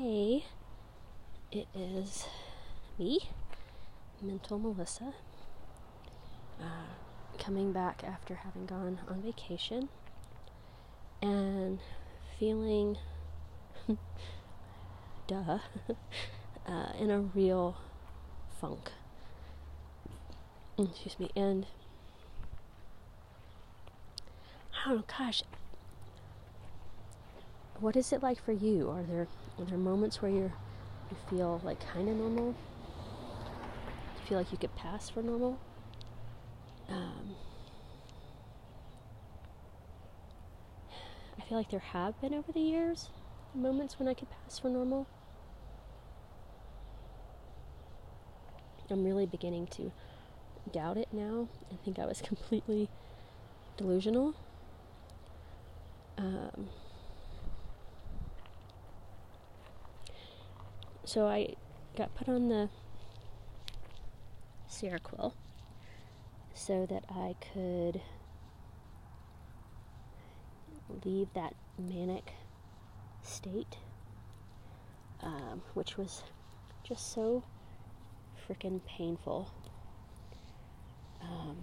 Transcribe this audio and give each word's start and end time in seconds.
Hey, 0.00 0.44
it 1.50 1.66
is 1.74 2.28
me, 3.00 3.18
Mental 4.22 4.56
Melissa, 4.56 5.12
uh, 6.60 6.94
coming 7.36 7.72
back 7.72 8.04
after 8.06 8.36
having 8.36 8.66
gone 8.66 9.00
on 9.08 9.22
vacation 9.22 9.88
and 11.20 11.80
feeling, 12.38 12.96
duh, 15.26 15.58
uh, 16.68 16.92
in 16.96 17.10
a 17.10 17.18
real 17.18 17.76
funk. 18.60 18.92
Excuse 20.78 21.18
me, 21.18 21.28
and 21.34 21.66
oh 24.86 25.02
gosh, 25.18 25.42
what 27.80 27.96
is 27.96 28.12
it 28.12 28.22
like 28.22 28.40
for 28.40 28.52
you? 28.52 28.88
Are 28.90 29.02
there 29.02 29.26
are 29.58 29.64
there 29.64 29.78
moments 29.78 30.22
where 30.22 30.30
you're 30.30 30.52
you 31.10 31.16
feel 31.30 31.60
like 31.64 31.80
kind 31.80 32.08
of 32.08 32.16
normal? 32.16 32.48
You 32.48 34.26
feel 34.28 34.38
like 34.38 34.52
you 34.52 34.58
could 34.58 34.74
pass 34.76 35.08
for 35.08 35.22
normal? 35.22 35.58
Um, 36.88 37.34
I 41.38 41.42
feel 41.42 41.58
like 41.58 41.70
there 41.70 41.80
have 41.80 42.20
been 42.20 42.34
over 42.34 42.52
the 42.52 42.60
years 42.60 43.08
moments 43.54 43.98
when 43.98 44.06
I 44.08 44.14
could 44.14 44.28
pass 44.30 44.58
for 44.58 44.68
normal. 44.68 45.06
I'm 48.90 49.04
really 49.04 49.26
beginning 49.26 49.66
to 49.68 49.92
doubt 50.72 50.96
it 50.96 51.08
now. 51.12 51.48
I 51.72 51.76
think 51.84 51.98
I 51.98 52.06
was 52.06 52.20
completely 52.24 52.88
delusional. 53.76 54.34
Um, 56.16 56.68
so 61.08 61.26
I 61.26 61.54
got 61.96 62.14
put 62.14 62.28
on 62.28 62.50
the 62.50 62.68
Seroquel 64.70 65.32
so 66.52 66.84
that 66.84 67.02
I 67.08 67.34
could 67.54 68.02
leave 71.02 71.28
that 71.32 71.54
manic 71.78 72.34
state, 73.22 73.78
um, 75.22 75.62
which 75.72 75.96
was 75.96 76.24
just 76.84 77.10
so 77.14 77.42
freaking 78.46 78.82
painful. 78.84 79.50
Um, 81.22 81.56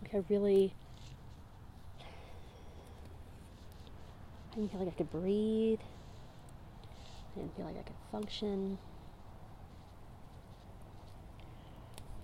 like 0.00 0.14
I 0.14 0.24
really, 0.30 0.72
I 4.52 4.54
didn't 4.54 4.70
feel 4.70 4.80
like 4.80 4.94
I 4.94 4.96
could 4.96 5.10
breathe. 5.10 5.80
I 7.34 7.38
didn't 7.38 7.56
feel 7.56 7.66
like 7.66 7.76
I 7.78 7.82
could 7.82 7.96
function. 8.10 8.78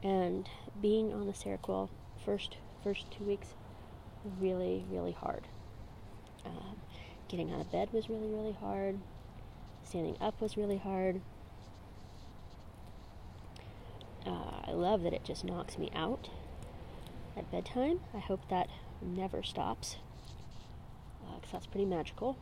And 0.02 0.48
being 0.80 1.12
on 1.12 1.26
the 1.26 1.32
Seroquel 1.32 1.88
first 2.24 2.56
first 2.82 3.10
two 3.10 3.24
weeks 3.24 3.48
really 4.40 4.84
really 4.90 5.12
hard. 5.12 5.46
Um, 6.44 6.76
getting 7.28 7.52
out 7.52 7.60
of 7.60 7.72
bed 7.72 7.92
was 7.92 8.08
really 8.08 8.28
really 8.28 8.52
hard. 8.52 8.98
Standing 9.84 10.16
up 10.20 10.40
was 10.40 10.56
really 10.56 10.78
hard. 10.78 11.20
Uh, 14.26 14.62
I 14.66 14.72
love 14.72 15.02
that 15.02 15.12
it 15.12 15.24
just 15.24 15.44
knocks 15.44 15.78
me 15.78 15.90
out 15.94 16.28
at 17.36 17.50
bedtime. 17.50 18.00
I 18.12 18.18
hope 18.18 18.48
that 18.48 18.68
never 19.00 19.42
stops 19.42 19.96
because 21.20 21.50
uh, 21.50 21.52
that's 21.52 21.66
pretty 21.66 21.86
magical. 21.86 22.36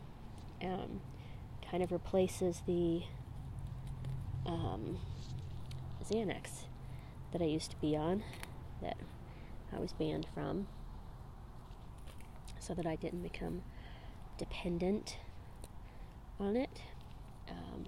Um, 0.62 1.00
kind 1.75 1.83
of 1.83 1.91
replaces 1.91 2.62
the 2.69 3.03
um, 4.47 4.97
Xanax 6.09 6.66
that 7.32 7.43
I 7.43 7.47
used 7.47 7.72
to 7.72 7.76
be 7.78 7.97
on, 7.97 8.22
that 8.81 8.97
I 9.76 9.81
was 9.81 9.93
banned 9.93 10.25
from, 10.32 10.69
so 12.60 12.75
that 12.75 12.87
I 12.87 12.94
didn't 12.94 13.25
become 13.25 13.62
dependent 14.38 15.16
on 16.38 16.54
it. 16.54 16.81
Um, 17.50 17.87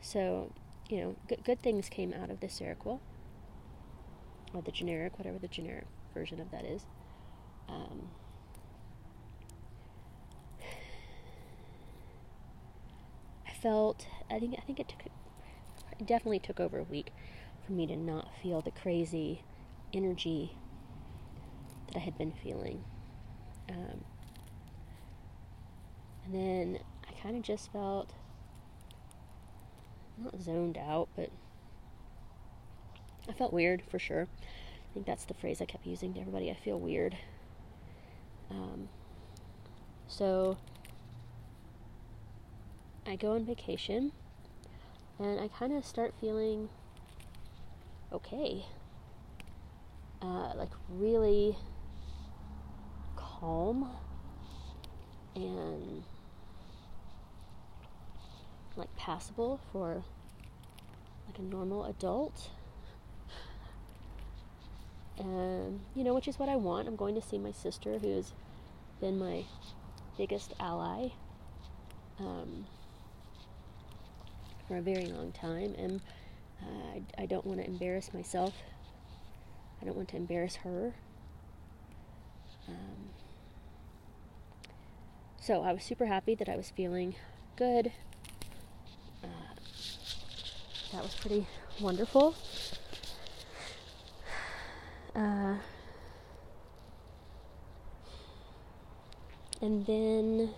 so, 0.00 0.52
you 0.88 0.98
know, 0.98 1.16
good, 1.26 1.42
good 1.42 1.60
things 1.60 1.88
came 1.88 2.12
out 2.12 2.30
of 2.30 2.38
the 2.38 2.46
Seroquel, 2.46 3.00
or 4.54 4.62
the 4.62 4.70
generic, 4.70 5.18
whatever 5.18 5.40
the 5.40 5.48
generic 5.48 5.86
version 6.14 6.40
of 6.40 6.52
that 6.52 6.64
is. 6.64 6.86
Um, 7.68 8.10
felt 13.62 14.06
I 14.30 14.38
think 14.38 14.54
I 14.58 14.62
think 14.62 14.80
it 14.80 14.88
took 14.88 15.06
it 15.06 16.06
definitely 16.06 16.40
took 16.40 16.58
over 16.58 16.78
a 16.78 16.84
week 16.84 17.12
for 17.64 17.72
me 17.72 17.86
to 17.86 17.96
not 17.96 18.28
feel 18.42 18.60
the 18.60 18.72
crazy 18.72 19.42
energy 19.92 20.56
that 21.86 21.96
I 21.96 22.00
had 22.00 22.18
been 22.18 22.32
feeling. 22.32 22.82
Um, 23.68 24.04
and 26.24 26.34
then 26.34 26.78
I 27.08 27.12
kind 27.22 27.36
of 27.36 27.42
just 27.42 27.72
felt 27.72 28.12
not 30.18 30.40
zoned 30.40 30.76
out, 30.76 31.08
but 31.14 31.30
I 33.28 33.32
felt 33.32 33.52
weird 33.52 33.82
for 33.88 33.98
sure. 33.98 34.26
I 34.42 34.94
think 34.94 35.06
that's 35.06 35.24
the 35.24 35.34
phrase 35.34 35.62
I 35.62 35.64
kept 35.66 35.86
using 35.86 36.14
to 36.14 36.20
everybody. 36.20 36.50
I 36.50 36.54
feel 36.54 36.78
weird. 36.78 37.16
Um, 38.50 38.88
so 40.08 40.58
I 43.06 43.16
go 43.16 43.32
on 43.32 43.44
vacation 43.44 44.12
and 45.18 45.40
I 45.40 45.48
kind 45.48 45.72
of 45.72 45.84
start 45.84 46.14
feeling 46.20 46.68
okay. 48.12 48.64
Uh, 50.20 50.52
like 50.54 50.70
really 50.88 51.56
calm 53.16 53.90
and 55.34 56.04
like 58.76 58.94
passable 58.96 59.58
for 59.72 60.04
like 61.26 61.38
a 61.38 61.42
normal 61.42 61.84
adult. 61.86 62.50
And 65.18 65.80
you 65.94 66.04
know, 66.04 66.14
which 66.14 66.28
is 66.28 66.38
what 66.38 66.48
I 66.48 66.56
want. 66.56 66.88
I'm 66.88 66.96
going 66.96 67.14
to 67.16 67.22
see 67.22 67.38
my 67.38 67.52
sister 67.52 67.98
who's 67.98 68.32
been 69.00 69.18
my 69.18 69.44
biggest 70.16 70.54
ally. 70.60 71.08
Um, 72.18 72.66
for 74.72 74.78
a 74.78 74.80
very 74.80 75.04
long 75.04 75.30
time, 75.32 75.74
and 75.76 76.00
uh, 76.62 76.94
I, 76.94 77.02
I 77.24 77.26
don't 77.26 77.44
want 77.44 77.60
to 77.60 77.66
embarrass 77.66 78.14
myself. 78.14 78.54
I 79.82 79.84
don't 79.84 79.94
want 79.94 80.08
to 80.08 80.16
embarrass 80.16 80.54
her. 80.56 80.94
Um, 82.66 83.10
so 85.42 85.62
I 85.62 85.74
was 85.74 85.84
super 85.84 86.06
happy 86.06 86.34
that 86.36 86.48
I 86.48 86.56
was 86.56 86.70
feeling 86.70 87.16
good. 87.56 87.92
Uh, 89.22 89.26
that 90.92 91.02
was 91.02 91.14
pretty 91.16 91.46
wonderful. 91.78 92.34
Uh, 95.14 95.56
and 99.60 99.84
then 99.84 100.54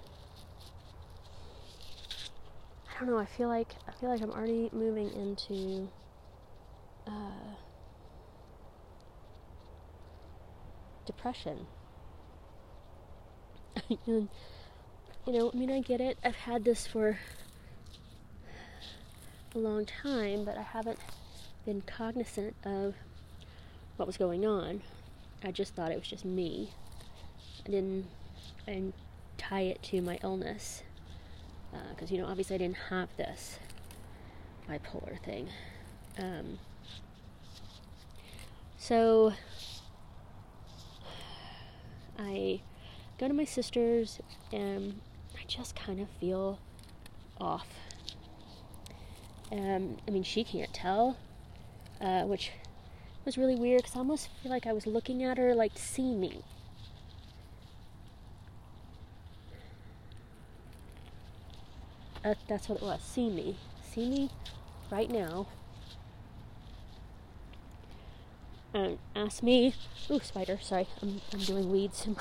I 2.95 3.01
don't 3.01 3.11
know. 3.11 3.19
I 3.19 3.27
feel 3.27 3.49
like 3.49 3.75
I 3.89 3.93
feel 3.93 4.09
like 4.09 4.23
I'm 4.23 4.31
already 4.31 4.71
moving 4.73 5.11
into 5.13 5.89
uh, 7.07 7.55
depression. 11.05 11.67
you 14.07 14.29
know, 15.27 15.51
I 15.53 15.57
mean, 15.57 15.73
I 15.73 15.81
get 15.81 16.01
it. 16.01 16.19
I've 16.23 16.37
had 16.37 16.65
this 16.65 16.87
for 16.87 17.19
a 19.55 19.59
long 19.59 19.87
time, 19.87 20.45
but 20.45 20.57
I 20.57 20.63
haven't 20.63 20.99
been 21.67 21.81
cognizant 21.81 22.55
of 22.65 22.95
what 23.97 24.07
was 24.07 24.17
going 24.17 24.47
on. 24.47 24.83
I 25.43 25.51
just 25.51 25.75
thought 25.75 25.91
it 25.91 25.99
was 25.99 26.09
just 26.09 26.25
me. 26.25 26.71
I 27.67 27.71
didn't, 27.71 28.07
I 28.69 28.73
didn't 28.73 28.95
tie 29.37 29.63
it 29.63 29.83
to 29.85 30.01
my 30.01 30.19
illness 30.23 30.83
because 31.91 32.11
uh, 32.11 32.15
you 32.15 32.21
know 32.21 32.29
obviously 32.29 32.57
I 32.57 32.59
didn't 32.59 32.77
have 32.91 33.09
this 33.17 33.59
bipolar 34.69 35.21
thing. 35.23 35.49
Um, 36.19 36.59
so 38.79 39.33
I 42.19 42.61
go 43.19 43.29
to 43.29 43.35
my 43.35 43.45
sister's 43.45 44.21
and 44.53 45.01
I 45.35 45.45
just 45.47 45.75
kind 45.75 46.01
of 46.01 46.09
feel 46.21 46.59
off. 47.41 47.67
Um, 49.53 49.99
I 50.07 50.11
mean, 50.11 50.23
she 50.23 50.45
can't 50.45 50.73
tell, 50.73 51.17
uh, 52.01 52.23
which 52.23 52.51
was 53.25 53.39
really 53.39 53.57
weird 53.57 53.83
because 53.83 53.97
I 53.97 53.99
almost 54.01 54.29
feel 54.43 54.51
like 54.51 54.67
I 54.67 54.73
was 54.73 54.87
looking 54.87 55.23
at 55.23 55.39
her 55.39 55.55
like 55.55 55.75
to 55.75 55.83
see 55.83 56.15
me. 56.15 56.43
Uh, 62.25 62.35
that's 62.49 62.69
what 62.69 62.81
it 62.81 62.85
was. 62.85 63.03
See 63.03 63.29
me. 63.29 63.57
See 63.83 64.09
me 64.09 64.31
right 64.91 65.11
now. 65.11 65.47
And 68.73 68.99
ask 69.15 69.43
me. 69.43 69.75
Ooh, 70.11 70.21
spider. 70.21 70.59
Sorry, 70.61 70.89
I'm, 71.03 71.21
I'm 71.33 71.41
doing 71.41 71.71
weeds. 71.71 72.09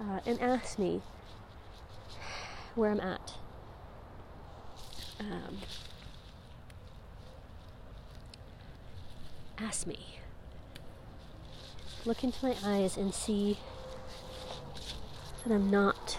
uh, 0.00 0.20
and 0.26 0.40
ask 0.40 0.78
me 0.78 1.00
where 2.74 2.90
I'm 2.90 3.00
at. 3.00 3.34
Um, 5.20 5.58
ask 9.58 9.86
me. 9.86 10.18
Look 12.04 12.24
into 12.24 12.44
my 12.44 12.54
eyes 12.64 12.96
and 12.96 13.14
see 13.14 13.58
that 15.44 15.52
I'm 15.52 15.70
not 15.70 16.18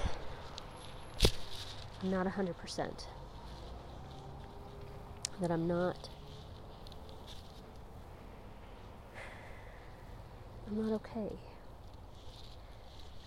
not 2.04 2.28
100%. 2.28 3.06
That 5.42 5.52
I'm 5.52 5.68
not 5.68 6.10
I'm 10.70 10.88
not 10.88 10.96
okay. 10.96 11.36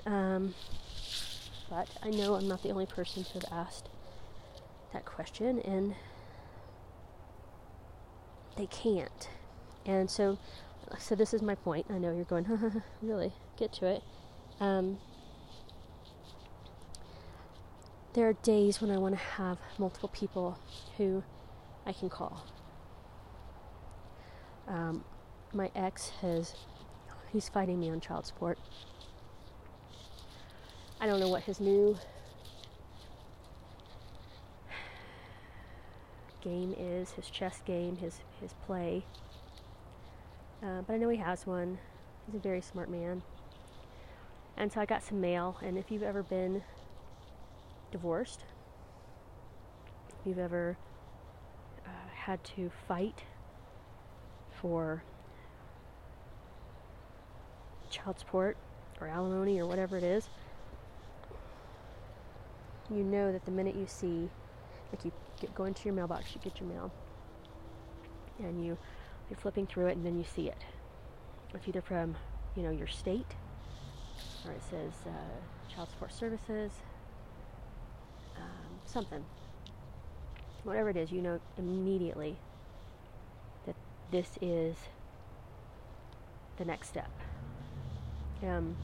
Um, 0.06 0.54
but 1.68 1.88
I 2.02 2.10
know 2.10 2.34
I'm 2.34 2.46
not 2.46 2.62
the 2.62 2.70
only 2.70 2.86
person 2.86 3.24
to 3.24 3.32
have 3.34 3.44
asked 3.50 3.88
that 4.92 5.04
question, 5.04 5.60
and 5.60 5.94
they 8.56 8.66
can't. 8.66 9.28
And 9.84 10.08
so, 10.08 10.38
so 10.98 11.14
this 11.14 11.34
is 11.34 11.42
my 11.42 11.56
point. 11.56 11.86
I 11.90 11.98
know 11.98 12.14
you're 12.14 12.24
going, 12.24 12.46
really, 13.02 13.32
get 13.56 13.72
to 13.74 13.86
it. 13.86 14.02
Um, 14.60 14.98
there 18.14 18.28
are 18.28 18.34
days 18.34 18.80
when 18.80 18.90
I 18.90 18.98
want 18.98 19.14
to 19.14 19.20
have 19.20 19.58
multiple 19.78 20.10
people 20.10 20.58
who 20.96 21.22
I 21.86 21.92
can 21.92 22.10
call. 22.10 22.44
Um, 24.68 25.04
my 25.52 25.70
ex 25.74 26.10
has, 26.20 26.54
he's 27.32 27.48
fighting 27.48 27.80
me 27.80 27.90
on 27.90 28.00
child 28.00 28.26
support. 28.26 28.58
I 31.00 31.06
don't 31.06 31.20
know 31.20 31.28
what 31.28 31.42
his 31.42 31.58
new 31.58 31.96
game 36.42 36.74
is, 36.78 37.12
his 37.12 37.30
chess 37.30 37.62
game, 37.64 37.96
his, 37.96 38.20
his 38.40 38.52
play. 38.66 39.04
Uh, 40.62 40.82
but 40.82 40.94
I 40.94 40.96
know 40.98 41.08
he 41.08 41.16
has 41.16 41.46
one. 41.46 41.78
He's 42.26 42.36
a 42.36 42.38
very 42.38 42.60
smart 42.60 42.90
man. 42.90 43.22
And 44.56 44.70
so 44.70 44.80
I 44.80 44.84
got 44.84 45.02
some 45.02 45.20
mail, 45.20 45.56
and 45.62 45.78
if 45.78 45.90
you've 45.90 46.02
ever 46.02 46.22
been 46.22 46.62
divorced, 47.92 48.44
if 50.08 50.26
you've 50.26 50.38
ever 50.38 50.76
uh, 51.86 51.90
had 52.14 52.42
to 52.56 52.70
fight 52.88 53.22
for 54.60 55.04
child 57.90 58.18
support 58.18 58.56
or 59.00 59.06
alimony 59.06 59.60
or 59.60 59.66
whatever 59.66 59.96
it 59.96 60.04
is, 60.04 60.28
you 62.90 63.04
know 63.04 63.30
that 63.32 63.44
the 63.44 63.50
minute 63.50 63.74
you 63.76 63.86
see, 63.86 64.28
like 64.92 65.04
you 65.04 65.12
get, 65.40 65.54
go 65.54 65.64
into 65.64 65.84
your 65.84 65.94
mailbox, 65.94 66.34
you 66.34 66.40
get 66.42 66.60
your 66.60 66.68
mail, 66.68 66.92
and 68.38 68.64
you 68.64 68.76
you're 69.30 69.38
flipping 69.38 69.66
through 69.66 69.86
it, 69.86 69.96
and 69.96 70.04
then 70.04 70.18
you 70.18 70.24
see 70.24 70.48
it. 70.48 70.58
It's 71.54 71.68
either 71.68 71.80
from 71.80 72.16
you 72.56 72.62
know 72.62 72.70
your 72.70 72.86
state, 72.86 73.34
or 74.46 74.52
it 74.52 74.62
says 74.68 74.92
uh, 75.06 75.74
child 75.74 75.88
support 75.90 76.12
services, 76.12 76.72
something. 78.92 79.24
Whatever 80.64 80.90
it 80.90 80.96
is, 80.96 81.10
you 81.10 81.22
know 81.22 81.40
immediately 81.58 82.36
that 83.66 83.74
this 84.10 84.38
is 84.40 84.76
the 86.58 86.64
next 86.64 86.88
step. 86.88 87.10
Um, 88.42 88.76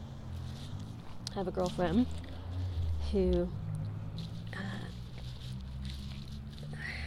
I 1.32 1.34
have 1.34 1.48
a 1.48 1.52
girlfriend 1.52 2.06
who 3.12 3.48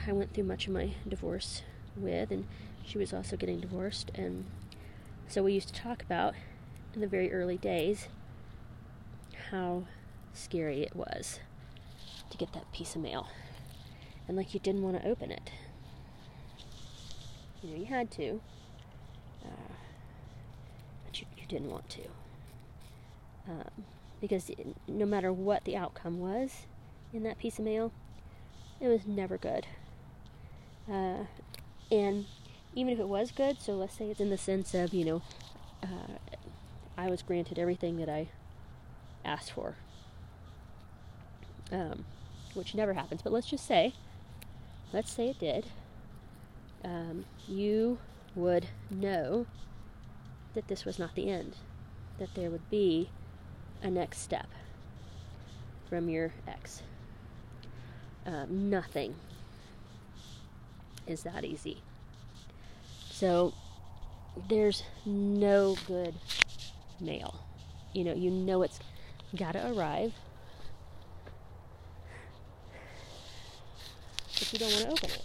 I 0.08 0.14
went 0.14 0.34
through 0.34 0.46
much 0.46 0.68
of 0.68 0.74
my 0.74 0.94
divorce 1.08 1.62
with, 1.96 2.32
and 2.32 2.48
she 2.84 2.98
was 2.98 3.14
also 3.14 3.38
getting 3.38 3.60
divorced. 3.60 4.12
And 4.16 4.46
so 5.28 5.44
we 5.44 5.54
used 5.54 5.68
to 5.70 5.74
talk 5.74 6.02
about 6.02 6.34
in 6.94 7.02
the 7.02 7.08
very 7.08 7.32
early 7.32 7.58
days 7.58 8.08
how 9.52 9.84
scary 10.34 10.82
it 10.82 10.96
was 10.96 11.40
to 12.32 12.38
get 12.38 12.54
that 12.54 12.72
piece 12.72 12.96
of 12.96 13.02
mail. 13.02 13.28
And 14.28 14.38
like 14.38 14.54
you 14.54 14.60
didn't 14.60 14.82
want 14.82 15.02
to 15.02 15.08
open 15.08 15.32
it. 15.32 15.52
You 17.62 17.72
know, 17.72 17.78
you 17.78 17.86
had 17.86 18.10
to, 18.12 18.42
uh, 19.44 19.74
but 21.06 21.20
you, 21.20 21.28
you 21.38 21.46
didn't 21.48 21.70
want 21.70 21.90
to. 21.90 22.02
Um, 23.48 23.86
because 24.20 24.50
it, 24.50 24.76
no 24.88 25.06
matter 25.06 25.32
what 25.34 25.64
the 25.66 25.76
outcome 25.76 26.20
was 26.20 26.66
in 27.14 27.24
that 27.24 27.38
piece 27.38 27.60
of 27.60 27.66
mail, 27.66 27.92
it 28.80 28.88
was 28.88 29.06
never 29.06 29.38
good. 29.38 29.68
Uh, 30.90 31.26
and 31.92 32.26
even 32.76 32.94
if 32.94 33.00
it 33.00 33.08
was 33.08 33.32
good, 33.32 33.62
so 33.62 33.74
let's 33.74 33.96
say 33.96 34.10
it's 34.10 34.20
in 34.20 34.30
the 34.30 34.38
sense 34.38 34.74
of, 34.74 34.94
you 34.94 35.06
know, 35.06 35.22
uh, 35.84 36.18
I 36.98 37.10
was 37.10 37.22
granted 37.22 37.60
everything 37.60 37.98
that 37.98 38.10
I 38.10 38.30
asked 39.26 39.52
for, 39.52 39.76
um, 41.72 42.06
which 42.54 42.76
never 42.76 42.94
happens, 42.94 43.22
but 43.22 43.34
let's 43.34 43.48
just 43.48 43.66
say, 43.66 43.94
let's 44.94 45.12
say 45.12 45.30
it 45.30 45.40
did, 45.40 45.66
um, 46.84 47.26
you 47.48 47.98
would 48.36 48.68
know 48.90 49.46
that 50.54 50.68
this 50.68 50.86
was 50.86 51.00
not 51.00 51.16
the 51.16 51.30
end, 51.30 51.56
that 52.20 52.34
there 52.36 52.50
would 52.50 52.70
be 52.70 53.10
a 53.82 53.90
next 53.90 54.20
step 54.20 54.48
from 55.90 56.10
your 56.10 56.32
ex. 56.48 56.82
Uh, 58.26 58.46
nothing 58.50 59.16
is 61.08 61.24
that 61.24 61.44
easy. 61.44 61.82
So 63.10 63.54
there's 64.50 64.84
no 65.06 65.76
good 65.88 66.14
mail. 67.00 67.44
You 67.94 68.04
know, 68.06 68.14
you 68.14 68.30
know 68.30 68.62
it's 68.62 68.80
got 69.36 69.54
to 69.54 69.72
arrive. 69.72 70.14
You 74.52 74.60
don't 74.60 74.72
want 74.72 74.86
to 74.86 74.92
open 74.92 75.10
it. 75.10 75.24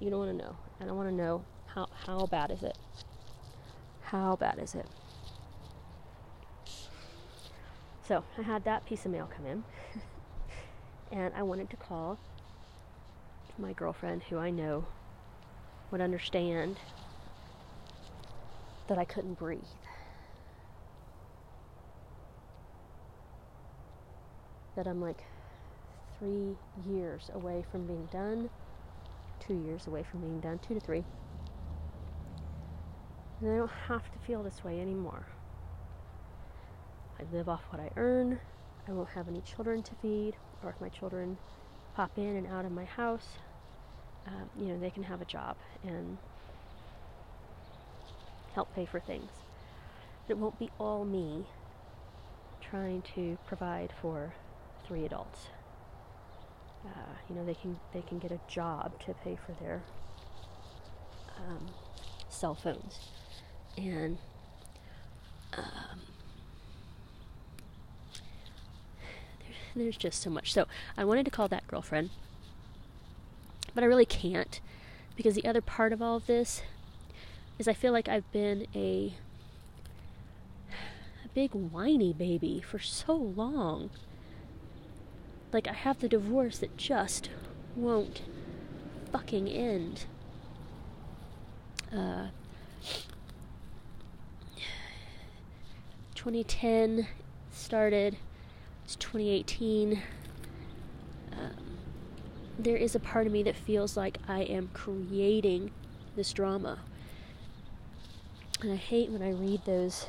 You 0.00 0.10
don't 0.10 0.18
want 0.18 0.30
to 0.30 0.44
know. 0.44 0.56
And 0.80 0.88
I 0.88 0.92
want 0.92 1.08
to 1.08 1.14
know 1.14 1.44
how 1.66 1.88
how 2.06 2.26
bad 2.26 2.50
is 2.50 2.62
it? 2.62 2.76
How 4.02 4.36
bad 4.36 4.58
is 4.58 4.74
it? 4.74 4.86
So 8.06 8.22
I 8.38 8.42
had 8.42 8.64
that 8.64 8.84
piece 8.84 9.06
of 9.06 9.12
mail 9.12 9.28
come 9.34 9.46
in, 9.46 9.64
and 11.12 11.32
I 11.34 11.42
wanted 11.42 11.70
to 11.70 11.76
call 11.76 12.18
my 13.58 13.72
girlfriend, 13.72 14.22
who 14.24 14.38
I 14.38 14.50
know 14.50 14.84
would 15.90 16.00
understand 16.00 16.78
that 18.88 18.98
I 18.98 19.04
couldn't 19.04 19.38
breathe. 19.38 19.62
That 24.76 24.86
I'm 24.86 25.00
like 25.00 25.22
three 26.18 26.56
years 26.88 27.30
away 27.34 27.64
from 27.70 27.86
being 27.86 28.06
done, 28.12 28.50
two 29.40 29.54
years 29.54 29.86
away 29.86 30.02
from 30.02 30.20
being 30.20 30.40
done, 30.40 30.58
two 30.66 30.74
to 30.74 30.80
three. 30.80 31.04
And 33.40 33.50
I 33.50 33.56
don't 33.56 33.70
have 33.88 34.10
to 34.12 34.18
feel 34.20 34.42
this 34.42 34.64
way 34.64 34.80
anymore. 34.80 35.26
I 37.18 37.24
live 37.36 37.48
off 37.48 37.62
what 37.70 37.80
I 37.80 37.90
earn. 37.96 38.40
I 38.88 38.92
won't 38.92 39.10
have 39.10 39.28
any 39.28 39.40
children 39.40 39.82
to 39.82 39.94
feed, 39.96 40.34
or 40.62 40.70
if 40.70 40.80
my 40.80 40.88
children 40.88 41.38
pop 41.94 42.10
in 42.16 42.36
and 42.36 42.46
out 42.46 42.64
of 42.64 42.72
my 42.72 42.84
house, 42.84 43.26
um, 44.26 44.48
you 44.58 44.66
know, 44.66 44.78
they 44.78 44.90
can 44.90 45.02
have 45.02 45.20
a 45.20 45.24
job 45.24 45.56
and 45.82 46.18
help 48.54 48.74
pay 48.74 48.86
for 48.86 49.00
things. 49.00 49.30
But 50.26 50.34
It 50.34 50.38
won't 50.38 50.58
be 50.58 50.70
all 50.78 51.04
me 51.04 51.44
trying 52.60 53.02
to 53.14 53.36
provide 53.46 53.92
for 54.00 54.32
three 54.86 55.04
adults. 55.04 55.48
Uh, 56.84 57.14
you 57.28 57.34
know, 57.34 57.44
they 57.44 57.54
can 57.54 57.78
they 57.92 58.02
can 58.02 58.18
get 58.18 58.30
a 58.30 58.40
job 58.48 58.98
to 59.04 59.14
pay 59.24 59.36
for 59.46 59.52
their 59.62 59.82
um, 61.38 61.66
cell 62.28 62.54
phones, 62.54 62.98
and 63.78 64.18
um, 65.56 66.00
there's 69.74 69.96
just 69.96 70.20
so 70.20 70.30
much. 70.30 70.52
So 70.52 70.66
I 70.96 71.04
wanted 71.04 71.24
to 71.24 71.30
call 71.30 71.48
that 71.48 71.66
girlfriend 71.66 72.10
but 73.74 73.82
I 73.82 73.86
really 73.86 74.06
can't 74.06 74.60
because 75.16 75.34
the 75.34 75.44
other 75.44 75.60
part 75.60 75.92
of 75.92 76.00
all 76.00 76.16
of 76.16 76.26
this 76.26 76.62
is 77.58 77.68
I 77.68 77.72
feel 77.72 77.92
like 77.92 78.08
I've 78.08 78.30
been 78.32 78.66
a 78.74 79.14
a 81.24 81.28
big 81.34 81.52
whiny 81.52 82.12
baby 82.12 82.60
for 82.60 82.78
so 82.78 83.14
long. 83.14 83.90
Like 85.54 85.68
I 85.68 85.72
have 85.72 86.00
the 86.00 86.08
divorce 86.08 86.58
that 86.58 86.76
just 86.76 87.30
won't 87.76 88.22
fucking 89.12 89.48
end. 89.48 90.06
Uh, 91.92 92.26
2010 96.16 97.06
started. 97.52 98.16
It's 98.84 98.96
2018. 98.96 100.02
Um, 101.32 101.50
there 102.58 102.76
is 102.76 102.96
a 102.96 103.00
part 103.00 103.28
of 103.28 103.32
me 103.32 103.44
that 103.44 103.54
feels 103.54 103.96
like 103.96 104.18
I 104.26 104.40
am 104.40 104.70
creating 104.74 105.70
this 106.16 106.32
drama. 106.32 106.80
And 108.60 108.72
I 108.72 108.76
hate 108.76 109.10
when 109.10 109.22
I 109.22 109.30
read 109.30 109.64
those 109.64 110.06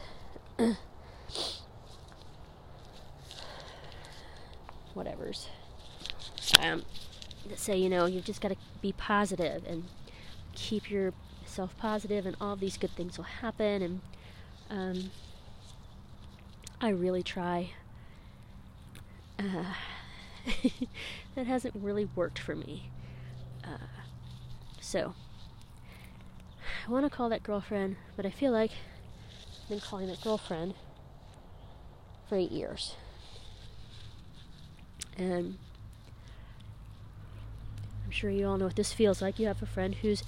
whatevers. 5.36 5.48
Um, 6.60 6.84
that 7.50 7.60
say, 7.60 7.78
you 7.78 7.90
know, 7.90 8.06
you've 8.06 8.26
just 8.26 8.42
got 8.42 8.50
to 8.50 8.58
be 8.82 8.92
positive 8.92 9.64
and 9.68 9.86
keep 10.54 10.90
yourself 10.90 11.76
positive, 11.78 12.26
and 12.26 12.36
all 12.40 12.56
these 12.56 12.78
good 12.78 12.92
things 12.92 13.18
will 13.18 13.26
happen. 13.26 13.82
And 13.82 14.02
um, 14.70 15.12
I 16.82 16.90
really 16.90 17.24
try. 17.24 17.72
Uh, 19.38 19.74
that 21.36 21.48
hasn't 21.48 21.76
really 21.76 22.06
worked 22.16 22.40
for 22.40 22.56
me. 22.56 22.90
Uh, 23.64 23.88
so, 24.80 25.14
I 26.88 26.92
want 26.92 27.06
to 27.06 27.10
call 27.10 27.30
that 27.30 27.44
girlfriend, 27.44 27.98
but 28.16 28.26
I 28.26 28.30
feel 28.30 28.52
like 28.52 28.72
I've 29.64 29.70
been 29.70 29.80
calling 29.80 30.08
that 30.08 30.22
girlfriend 30.22 30.76
for 32.30 32.38
eight 32.38 32.52
years. 32.52 32.96
And 35.18 35.58
I'm 38.04 38.12
sure 38.12 38.30
you 38.30 38.48
all 38.48 38.58
know 38.58 38.66
what 38.66 38.76
this 38.76 38.94
feels 38.94 39.22
like. 39.22 39.40
You 39.40 39.48
have 39.48 39.62
a 39.62 39.66
friend 39.66 39.96
who's 39.96 40.24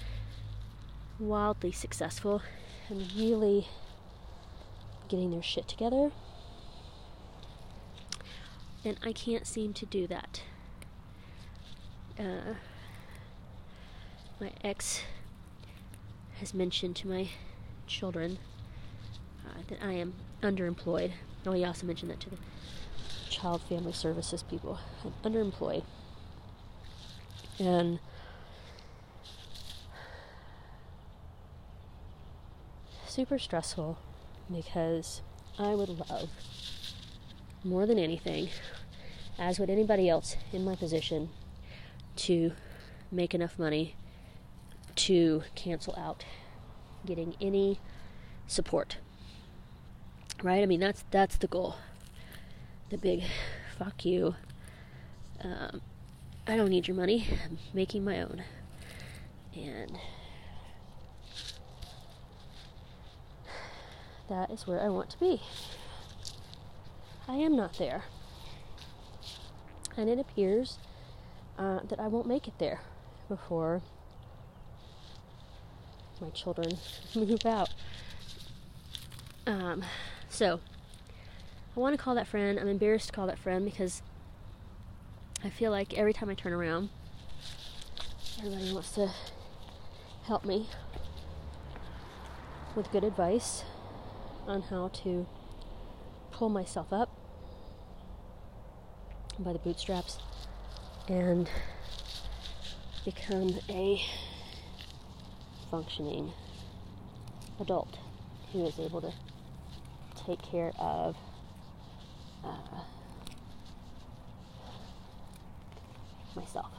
wildly 1.20 1.72
successful 1.72 2.42
and 2.90 3.12
really 3.16 3.68
getting 5.08 5.32
their 5.32 5.44
shit 5.44 5.68
together. 5.68 6.12
And 8.86 8.98
I 9.04 9.12
can't 9.12 9.46
seem 9.46 9.74
to 9.74 9.86
do 9.86 10.08
that. 10.08 10.42
Uh, 12.20 12.56
my 14.40 14.52
ex 14.64 15.02
has 16.40 16.54
mentioned 16.54 16.96
to 16.98 17.08
my 17.08 17.30
children 17.88 18.38
uh, 19.46 19.62
that 19.68 19.80
I 19.84 19.94
am 19.94 20.14
underemployed. 20.42 21.12
Oh, 21.46 21.52
he 21.52 21.66
also 21.66 21.86
mentioned 21.86 22.12
that 22.12 22.20
to 22.22 22.30
the 22.30 22.38
child 23.38 23.62
family 23.62 23.92
services 23.92 24.44
people. 24.44 24.80
I'm 25.04 25.32
underemployed. 25.32 25.84
And 27.60 28.00
super 33.06 33.38
stressful 33.40 33.98
because 34.52 35.22
I 35.58 35.76
would 35.76 35.90
love 35.90 36.30
more 37.64 37.86
than 37.86 37.98
anything, 38.00 38.50
as 39.40 39.60
would 39.60 39.70
anybody 39.70 40.10
else 40.10 40.36
in 40.54 40.64
my 40.64 40.76
position, 40.76 41.30
to 42.16 42.54
make 43.12 43.34
enough 43.34 43.58
money 43.60 43.96
to 44.96 45.44
cancel 45.56 45.96
out 45.98 46.26
getting 47.06 47.36
any 47.40 47.80
support. 48.48 48.98
Right? 50.44 50.62
I 50.62 50.66
mean 50.66 50.80
that's 50.80 51.04
that's 51.12 51.38
the 51.38 51.48
goal. 51.48 51.76
The 52.90 52.98
big 52.98 53.24
fuck 53.78 54.06
you. 54.06 54.36
Um, 55.44 55.82
I 56.48 56.56
don't 56.56 56.70
need 56.70 56.88
your 56.88 56.96
money. 56.96 57.28
I'm 57.44 57.58
making 57.74 58.06
my 58.06 58.22
own. 58.22 58.44
And 59.54 59.98
that 64.30 64.52
is 64.52 64.66
where 64.66 64.80
I 64.80 64.88
want 64.88 65.10
to 65.10 65.20
be. 65.20 65.42
I 67.28 67.36
am 67.36 67.58
not 67.58 67.78
there. 67.78 68.04
And 69.98 70.10
it 70.10 70.18
appears 70.18 70.78
uh, 71.58 71.80
that 71.90 72.00
I 72.00 72.08
won't 72.08 72.28
make 72.28 72.48
it 72.48 72.58
there 72.58 72.80
before 73.28 73.82
my 76.22 76.30
children 76.30 76.78
move 77.16 77.46
out. 77.46 77.74
Um, 79.46 79.84
so, 80.30 80.62
I 81.78 81.80
want 81.80 81.96
to 81.96 82.04
call 82.04 82.16
that 82.16 82.26
friend. 82.26 82.58
I'm 82.60 82.68
embarrassed 82.68 83.10
to 83.10 83.14
call 83.14 83.28
that 83.28 83.38
friend 83.38 83.64
because 83.64 84.02
I 85.44 85.50
feel 85.52 85.70
like 85.70 85.94
every 85.94 86.12
time 86.12 86.28
I 86.28 86.34
turn 86.34 86.52
around, 86.52 86.90
everybody 88.40 88.74
wants 88.74 88.94
to 88.94 89.12
help 90.24 90.44
me 90.44 90.68
with 92.76 92.92
good 92.92 93.04
advice 93.04 93.64
on 94.48 94.64
how 94.64 94.88
to 95.04 95.28
pull 96.32 96.50
myself 96.50 96.92
up 96.92 97.16
by 99.38 99.54
the 99.54 99.60
bootstraps 99.60 100.18
and 101.08 101.48
become 103.06 103.54
a 103.70 104.04
functioning 105.70 106.34
adult 107.60 108.00
who 108.52 108.66
is 108.66 108.80
able 108.80 109.02
to 109.02 109.14
take 110.26 110.42
care 110.42 110.72
of 110.80 111.16
uh, 112.48 112.80
myself. 116.36 116.72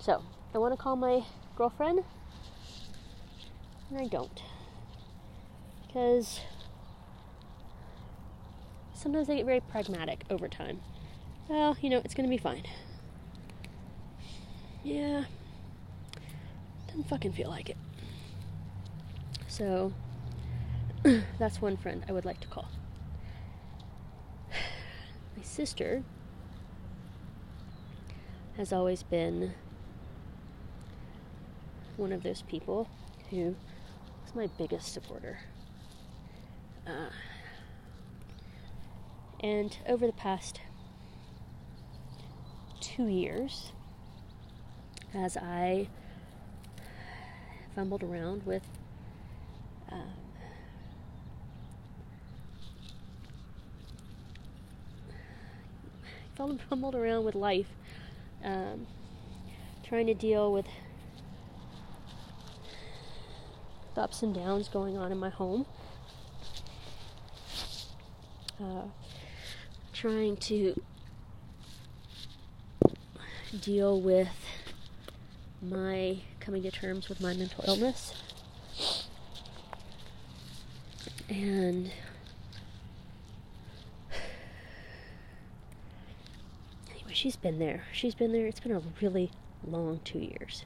So, 0.00 0.22
I 0.54 0.58
want 0.58 0.72
to 0.72 0.76
call 0.82 0.96
my 0.96 1.24
girlfriend, 1.56 2.04
and 3.90 3.98
I 3.98 4.06
don't. 4.06 4.42
Because 5.86 6.40
sometimes 8.94 9.28
I 9.28 9.36
get 9.36 9.46
very 9.46 9.60
pragmatic 9.60 10.24
over 10.30 10.48
time. 10.48 10.80
Well, 11.48 11.76
you 11.80 11.90
know, 11.90 12.00
it's 12.04 12.14
to 12.28 12.30
be 12.30 12.38
fine. 12.38 12.64
Yeah, 14.84 15.24
doesn't 16.86 17.08
fucking 17.08 17.32
feel 17.32 17.50
like 17.50 17.70
it. 17.70 17.76
So, 19.48 19.92
that's 21.38 21.60
one 21.60 21.76
friend 21.76 22.04
I 22.08 22.12
would 22.12 22.24
like 22.24 22.40
to 22.40 22.48
call. 22.48 22.68
My 25.40 25.46
sister 25.46 26.02
has 28.58 28.74
always 28.74 29.02
been 29.02 29.54
one 31.96 32.12
of 32.12 32.22
those 32.22 32.42
people 32.42 32.90
who 33.30 33.56
is 34.26 34.34
my 34.34 34.50
biggest 34.58 34.92
supporter. 34.92 35.38
Uh, 36.86 37.08
and 39.42 39.78
over 39.88 40.06
the 40.06 40.12
past 40.12 40.60
two 42.82 43.06
years, 43.06 43.72
as 45.14 45.38
I 45.38 45.88
fumbled 47.74 48.02
around 48.02 48.44
with 48.44 48.64
um, 49.90 50.12
fumbled 56.68 56.94
around 56.94 57.24
with 57.24 57.34
life, 57.34 57.68
um, 58.42 58.86
trying 59.82 60.06
to 60.06 60.14
deal 60.14 60.52
with 60.52 60.66
the 63.94 64.00
ups 64.00 64.22
and 64.22 64.34
downs 64.34 64.68
going 64.68 64.96
on 64.96 65.12
in 65.12 65.18
my 65.18 65.30
home. 65.30 65.66
Uh, 68.62 68.84
trying 69.92 70.36
to 70.36 70.80
deal 73.60 74.00
with 74.00 74.28
my 75.62 76.18
coming 76.40 76.62
to 76.62 76.70
terms 76.70 77.08
with 77.08 77.20
my 77.20 77.34
mental 77.34 77.64
illness. 77.66 78.14
And 81.28 81.90
anyway, 87.10 87.16
she's 87.16 87.36
been 87.36 87.58
there. 87.58 87.84
She's 87.92 88.14
been 88.14 88.32
there. 88.32 88.46
It's 88.46 88.60
been 88.60 88.72
a 88.72 88.82
really 89.00 89.30
long 89.66 90.00
two 90.04 90.18
years. 90.20 90.64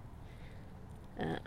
Um, 1.18 1.38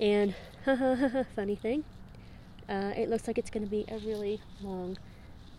and 0.00 0.34
funny 1.36 1.56
thing, 1.56 1.84
uh, 2.68 2.92
it 2.96 3.08
looks 3.08 3.26
like 3.26 3.38
it's 3.38 3.50
going 3.50 3.64
to 3.64 3.70
be 3.70 3.84
a 3.88 3.98
really 3.98 4.40
long 4.60 4.98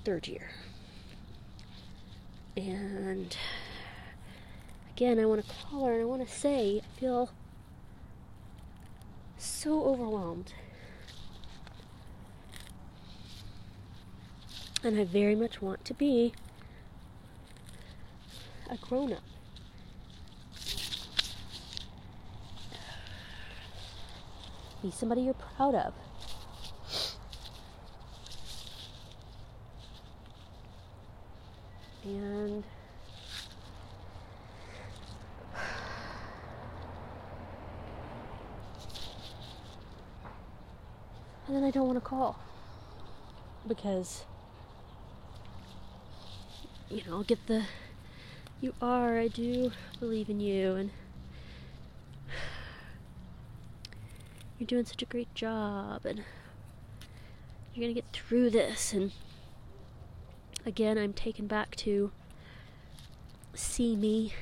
third 0.06 0.28
year. 0.28 0.52
And 2.56 3.36
again, 4.96 5.20
I 5.20 5.26
want 5.26 5.46
to 5.46 5.54
call 5.70 5.86
her 5.86 5.94
and 5.94 6.02
I 6.02 6.06
want 6.06 6.28
to 6.28 6.34
say, 6.34 6.82
I 6.84 7.00
feel 7.00 7.32
so 9.38 9.84
overwhelmed. 9.86 10.54
And 14.84 15.00
I 15.00 15.06
very 15.06 15.36
much 15.36 15.62
want 15.62 15.86
to 15.86 15.94
be 15.94 16.34
a 18.74 18.78
grown 18.78 19.14
up. 19.14 19.20
Be 24.82 24.90
somebody 24.92 25.22
you're 25.22 25.34
proud 25.36 25.76
of. 25.76 25.94
And 32.04 32.64
and 41.48 41.56
then 41.56 41.64
I 41.64 41.72
don't 41.72 41.88
want 41.88 41.98
to 41.98 42.02
call 42.02 42.38
because 43.68 44.26
you 46.94 47.04
know, 47.06 47.14
I'll 47.18 47.24
get 47.24 47.48
the 47.48 47.64
you 48.62 48.74
are, 48.82 49.18
I 49.18 49.28
do 49.28 49.72
believe 50.00 50.30
in 50.30 50.40
you 50.40 50.76
and 50.76 50.92
you're 54.58 54.68
doing 54.68 54.86
such 54.86 55.02
a 55.02 55.06
great 55.06 55.34
job 55.36 56.06
and 56.06 56.24
you're 57.74 57.88
to 57.88 57.94
get 57.94 58.06
through 58.14 58.50
this 58.50 58.94
and 58.94 59.12
again 60.66 60.98
I'm 60.98 61.12
taken 61.12 61.48
back 61.48 61.76
to 61.78 62.12
see 63.54 63.96
me 63.96 64.34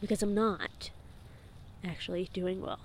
because 0.00 0.22
I'm 0.22 0.34
not 0.34 0.90
actually 1.84 2.30
doing 2.32 2.60
well. 2.60 2.78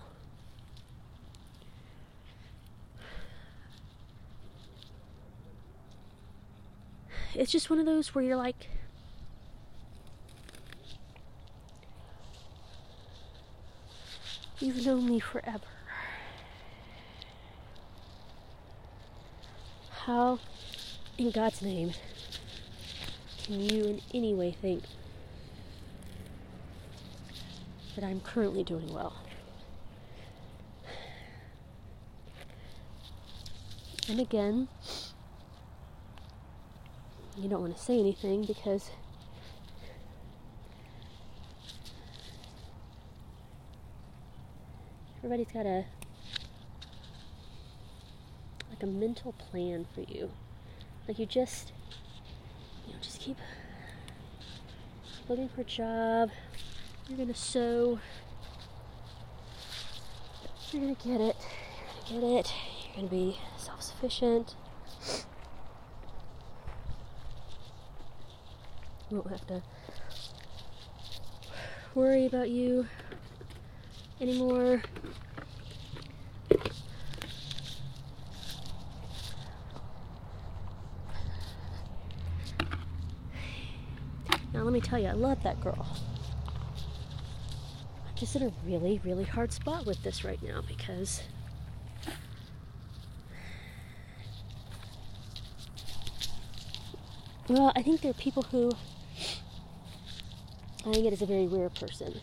It's 7.44 7.52
just 7.52 7.70
one 7.70 7.78
of 7.78 7.86
those 7.86 8.16
where 8.16 8.24
you're 8.24 8.38
like, 8.38 8.70
you've 14.62 14.86
known 14.86 15.06
me 15.08 15.20
forever. 15.20 15.60
How, 19.90 20.40
in 21.18 21.32
God's 21.32 21.62
name, 21.62 21.92
can 23.44 23.60
you 23.60 23.84
in 23.84 24.02
any 24.14 24.34
way 24.34 24.54
think 24.54 24.84
that 27.96 28.06
I'm 28.06 28.22
currently 28.22 28.64
doing 28.64 28.88
well. 28.94 29.16
And 34.08 34.22
again, 34.22 34.70
you 37.38 37.50
don't 37.50 37.62
want 37.62 37.75
to 37.75 37.82
say 37.84 38.00
anything 38.00 38.46
because 38.46 38.92
everybody's 45.18 45.52
got 45.52 45.66
a 45.66 45.86
like 48.70 48.84
a 48.84 48.86
mental 48.86 49.34
plan 49.34 49.86
for 49.94 50.02
you. 50.02 50.32
Like 51.08 51.20
you 51.20 51.25
just 51.25 51.72
you 52.88 52.94
know, 52.94 53.00
just 53.02 53.20
keep 53.20 53.38
looking 55.28 55.50
for 55.50 55.62
a 55.62 55.66
job, 55.66 56.30
you're 57.08 57.18
gonna 57.18 57.34
sew. 57.34 58.00
You're 60.72 60.82
gonna 60.82 60.96
get 60.96 61.22
it. 61.22 61.36
You're 62.08 62.22
gonna 62.22 62.34
get 62.34 62.46
it. 62.46 62.54
You're 62.86 62.96
gonna 62.96 63.08
be 63.08 63.38
self 63.58 63.82
sufficient. 63.82 64.55
You 69.00 69.03
won't 69.14 69.30
have 69.30 69.46
to 69.48 69.62
worry 71.94 72.26
about 72.26 72.50
you 72.50 72.88
anymore. 74.20 74.82
Now, 84.54 84.62
let 84.62 84.74
me 84.74 84.82
tell 84.82 85.00
you, 85.00 85.08
I 85.08 85.14
love 85.14 85.42
that 85.44 85.60
girl 85.62 85.88
I'm 88.08 88.16
just 88.16 88.36
in 88.36 88.44
a 88.44 88.52
really, 88.66 89.02
really 89.04 89.24
hard 89.24 89.52
spot 89.52 89.86
with 89.86 90.02
this 90.04 90.24
right 90.24 90.42
now 90.44 90.62
because 90.68 91.22
well, 97.48 97.72
I 97.76 97.82
think 97.82 98.02
there 98.02 98.12
are 98.12 98.16
people 98.16 98.44
who 98.44 98.72
I 100.85 100.91
think 100.91 101.05
it 101.05 101.13
is 101.13 101.22
a 101.22 101.25
very 101.25 101.48
rare 101.48 101.69
person 101.69 102.19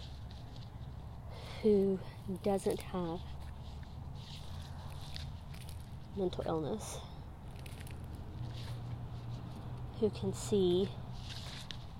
who 1.63 1.99
doesn't 2.43 2.81
have 2.81 3.21
mental 6.15 6.45
illness, 6.47 6.99
who 9.99 10.11
can 10.11 10.35
see 10.35 10.91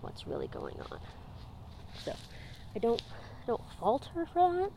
what's 0.03 0.27
really 0.27 0.49
going 0.49 0.77
on. 0.91 0.99
So 2.05 2.15
I 2.75 2.79
don't 2.79 3.03
I 3.43 3.47
don't 3.47 3.63
fault 3.79 4.11
her 4.15 4.27
for 4.27 4.53
that. 4.53 4.71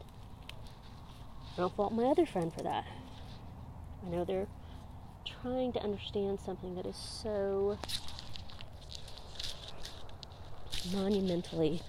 I 1.53 1.57
don't 1.57 1.75
fault 1.75 1.91
my 1.91 2.05
other 2.05 2.25
friend 2.25 2.53
for 2.53 2.63
that. 2.63 2.85
I 4.05 4.09
know 4.09 4.23
they're 4.23 4.47
trying 5.41 5.73
to 5.73 5.83
understand 5.83 6.39
something 6.39 6.75
that 6.75 6.85
is 6.85 6.95
so 6.95 7.77
monumentally 10.91 11.81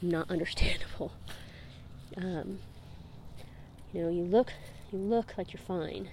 not 0.00 0.30
understandable. 0.30 1.12
Um, 2.16 2.58
you 3.92 4.02
know, 4.02 4.08
you 4.10 4.22
look, 4.24 4.52
you 4.92 4.98
look 4.98 5.38
like 5.38 5.52
you're 5.52 5.62
fine. 5.62 6.10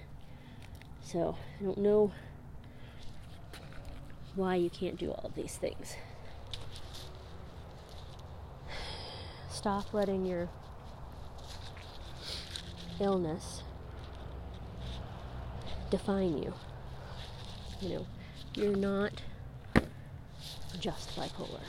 So 1.02 1.36
I 1.60 1.64
don't 1.64 1.78
know 1.78 2.12
why 4.34 4.54
you 4.54 4.70
can't 4.70 4.96
do 4.96 5.10
all 5.10 5.26
of 5.26 5.34
these 5.34 5.56
things. 5.56 5.96
stop 9.60 9.92
letting 9.92 10.24
your 10.24 10.48
illness 12.98 13.62
define 15.90 16.38
you. 16.38 16.54
You 17.82 17.88
know, 17.90 18.06
you're 18.54 18.74
not 18.74 19.12
just 20.80 21.14
bipolar. 21.16 21.60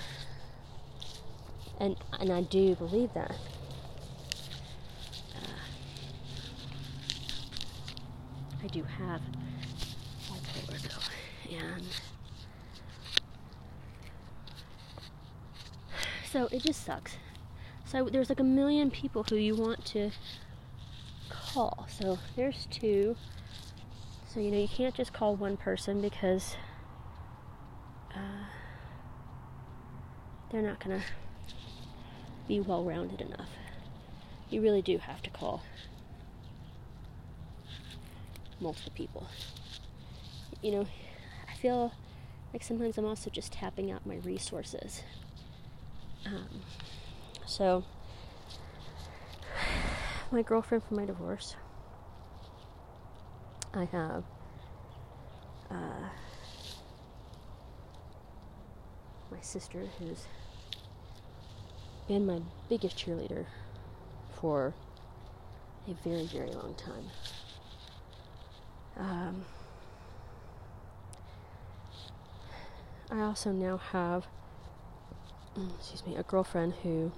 And 1.79 1.95
and 2.19 2.31
I 2.31 2.41
do 2.41 2.75
believe 2.75 3.13
that. 3.13 3.35
Uh, 5.35 5.61
I 8.63 8.67
do 8.67 8.83
have 8.83 9.21
bipolar 10.27 10.81
though. 10.81 11.55
And 11.57 11.83
so 16.31 16.47
it 16.51 16.63
just 16.63 16.85
sucks 16.85 17.17
so 17.91 18.07
there's 18.09 18.29
like 18.29 18.39
a 18.39 18.43
million 18.43 18.89
people 18.89 19.25
who 19.29 19.35
you 19.35 19.53
want 19.53 19.83
to 19.87 20.11
call. 21.29 21.87
So 21.89 22.19
there's 22.37 22.65
two. 22.71 23.17
So 24.33 24.39
you 24.39 24.49
know 24.49 24.59
you 24.59 24.69
can't 24.69 24.95
just 24.95 25.11
call 25.11 25.35
one 25.35 25.57
person 25.57 26.01
because 26.01 26.55
uh, 28.15 28.45
they're 30.51 30.61
not 30.61 30.79
gonna 30.79 31.01
be 32.47 32.59
well 32.59 32.83
rounded 32.83 33.21
enough. 33.21 33.49
You 34.49 34.61
really 34.61 34.81
do 34.81 34.97
have 34.97 35.21
to 35.23 35.29
call 35.29 35.63
multiple 38.59 38.91
people. 38.93 39.27
You 40.61 40.71
know, 40.71 40.87
I 41.49 41.53
feel 41.55 41.93
like 42.53 42.63
sometimes 42.63 42.97
I'm 42.97 43.05
also 43.05 43.29
just 43.29 43.53
tapping 43.53 43.91
out 43.91 44.05
my 44.05 44.17
resources. 44.17 45.03
Um, 46.25 46.61
so, 47.45 47.83
my 50.31 50.41
girlfriend 50.41 50.83
from 50.83 50.97
my 50.97 51.05
divorce, 51.05 51.55
I 53.73 53.85
have 53.85 54.23
uh, 55.69 56.09
my 59.31 59.41
sister, 59.41 59.87
who's 59.97 60.25
been 62.07 62.25
my 62.25 62.41
biggest 62.69 62.97
cheerleader 62.97 63.45
for 64.31 64.73
a 65.87 65.93
very, 66.03 66.25
very 66.25 66.51
long 66.51 66.75
time. 66.75 67.05
Um, 68.97 69.45
I 73.09 73.21
also 73.21 73.51
now 73.51 73.77
have, 73.77 74.25
excuse 75.77 76.05
me, 76.05 76.15
a 76.15 76.23
girlfriend 76.23 76.73
who 76.83 77.11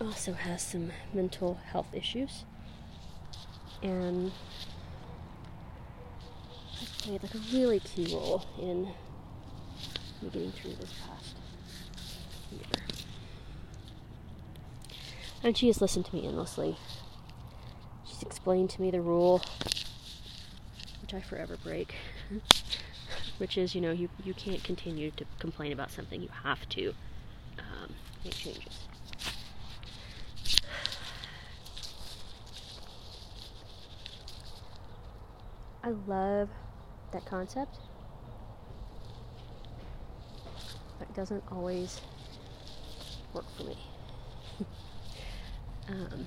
also 0.00 0.32
has 0.32 0.62
some 0.62 0.92
mental 1.12 1.54
health 1.72 1.88
issues. 1.92 2.44
And 3.82 4.32
played 7.08 7.22
like 7.22 7.34
a 7.34 7.38
really 7.54 7.80
key 7.80 8.14
role 8.14 8.44
in 8.60 8.82
me 10.20 10.28
getting 10.30 10.52
through 10.52 10.74
this 10.74 10.92
past 11.06 11.36
year. 12.52 12.84
And 15.42 15.56
she 15.56 15.68
has 15.68 15.80
listened 15.80 16.04
to 16.06 16.14
me 16.14 16.26
endlessly. 16.26 16.76
She's 18.06 18.22
explained 18.22 18.68
to 18.70 18.82
me 18.82 18.90
the 18.90 19.00
rule, 19.00 19.40
which 21.00 21.14
I 21.14 21.22
forever 21.22 21.56
break, 21.64 21.94
which 23.38 23.56
is, 23.56 23.74
you 23.74 23.80
know, 23.80 23.92
you, 23.92 24.10
you 24.22 24.34
can't 24.34 24.62
continue 24.62 25.10
to 25.12 25.24
complain 25.38 25.72
about 25.72 25.90
something. 25.90 26.20
You 26.20 26.28
have 26.44 26.68
to 26.70 26.92
um, 27.58 27.94
make 28.22 28.34
changes. 28.34 28.80
I 35.82 35.90
love 36.06 36.50
that 37.12 37.24
concept, 37.24 37.78
but 40.98 41.08
it 41.08 41.14
doesn't 41.14 41.42
always 41.50 42.00
work 43.32 43.44
for 43.56 43.64
me. 43.64 43.78
um, 45.88 46.26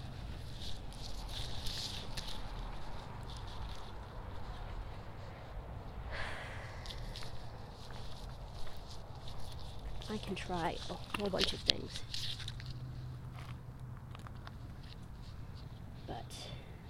I 10.10 10.18
can 10.18 10.36
try 10.36 10.76
a 10.90 10.94
whole 11.20 11.30
bunch 11.30 11.54
of 11.54 11.60
things. 11.60 12.02
But 16.06 16.26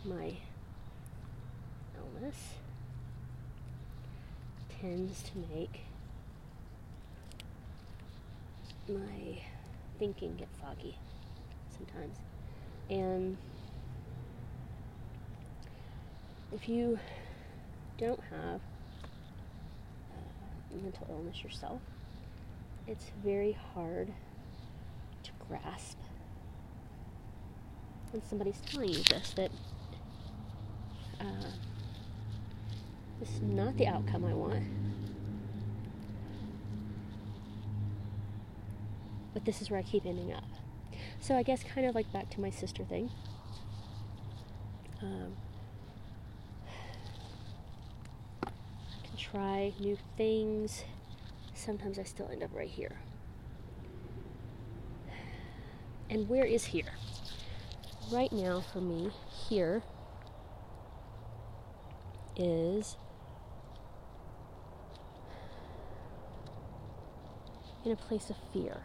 my 0.05 0.33
illness 1.95 2.55
tends 4.91 5.23
to 5.23 5.31
make 5.55 5.79
my 8.89 9.41
thinking 9.97 10.35
get 10.35 10.49
foggy 10.59 10.97
sometimes. 11.77 12.17
And 12.89 13.37
if 16.53 16.67
you 16.67 16.99
don't 17.97 18.19
have 18.31 18.59
uh, 20.11 20.75
mental 20.83 21.07
illness 21.09 21.41
yourself, 21.41 21.79
it's 22.85 23.11
very 23.23 23.57
hard 23.73 24.09
to 25.23 25.31
grasp 25.47 25.97
when 28.11 28.21
somebody's 28.27 28.59
telling 28.65 28.89
you 28.89 29.03
this 29.03 29.31
that 29.37 29.51
uh, 31.21 31.51
this 33.21 33.29
is 33.29 33.41
not 33.41 33.77
the 33.77 33.87
outcome 33.87 34.25
I 34.25 34.33
want. 34.33 34.80
But 39.33 39.45
this 39.45 39.61
is 39.61 39.69
where 39.69 39.79
I 39.79 39.83
keep 39.83 40.05
ending 40.05 40.33
up. 40.33 40.43
So 41.19 41.35
I 41.35 41.43
guess 41.43 41.63
kind 41.63 41.87
of 41.87 41.95
like 41.95 42.11
back 42.11 42.29
to 42.31 42.41
my 42.41 42.49
sister 42.49 42.83
thing. 42.83 43.09
Um, 45.01 45.35
I 48.43 49.07
can 49.07 49.17
try 49.17 49.73
new 49.79 49.97
things. 50.17 50.83
Sometimes 51.53 51.97
I 51.97 52.03
still 52.03 52.29
end 52.31 52.43
up 52.43 52.49
right 52.53 52.69
here. 52.69 52.97
And 56.09 56.27
where 56.27 56.45
is 56.45 56.65
here? 56.65 56.93
Right 58.11 58.31
now, 58.33 58.61
for 58.73 58.81
me, 58.81 59.11
here 59.47 59.81
is 62.35 62.97
in 67.85 67.91
a 67.91 67.95
place 67.95 68.29
of 68.29 68.35
fear. 68.51 68.81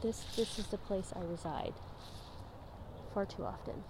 This 0.00 0.24
this 0.36 0.58
is 0.58 0.66
the 0.68 0.78
place 0.78 1.12
I 1.14 1.20
reside 1.24 1.74
far 3.12 3.26
too 3.26 3.44
often. 3.44 3.82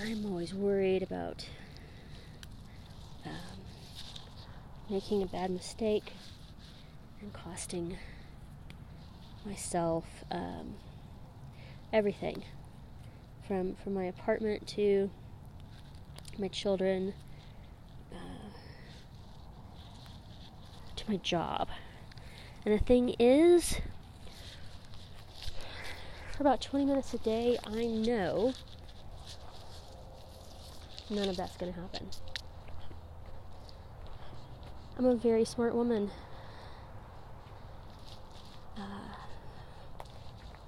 I'm 0.00 0.24
always 0.26 0.54
worried 0.54 1.02
about 1.02 1.48
um, 3.24 3.32
making 4.88 5.22
a 5.22 5.26
bad 5.26 5.50
mistake 5.50 6.12
and 7.20 7.32
costing 7.32 7.96
myself 9.44 10.04
um, 10.30 10.74
everything 11.92 12.44
from 13.46 13.74
from 13.74 13.94
my 13.94 14.04
apartment 14.04 14.66
to 14.68 15.10
my 16.38 16.48
children 16.48 17.14
uh, 18.12 18.48
to 21.04 21.10
my 21.10 21.16
job. 21.18 21.68
And 22.64 22.78
the 22.78 22.84
thing 22.84 23.14
is, 23.18 23.80
for 26.36 26.42
about 26.42 26.60
20 26.60 26.84
minutes 26.84 27.12
a 27.14 27.18
day, 27.18 27.58
I 27.64 27.86
know 27.86 28.52
none 31.10 31.28
of 31.28 31.36
that's 31.36 31.56
going 31.56 31.72
to 31.72 31.80
happen. 31.80 32.08
I'm 34.98 35.06
a 35.06 35.14
very 35.14 35.44
smart 35.44 35.74
woman. 35.74 36.10
Uh, 38.76 39.14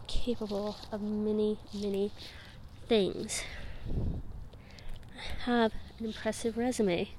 capable 0.07 0.77
of 0.91 1.03
many, 1.03 1.59
many 1.73 2.11
things. 2.89 3.43
I 5.47 5.51
have 5.51 5.73
an 5.99 6.07
impressive 6.07 6.57
resume. 6.57 7.11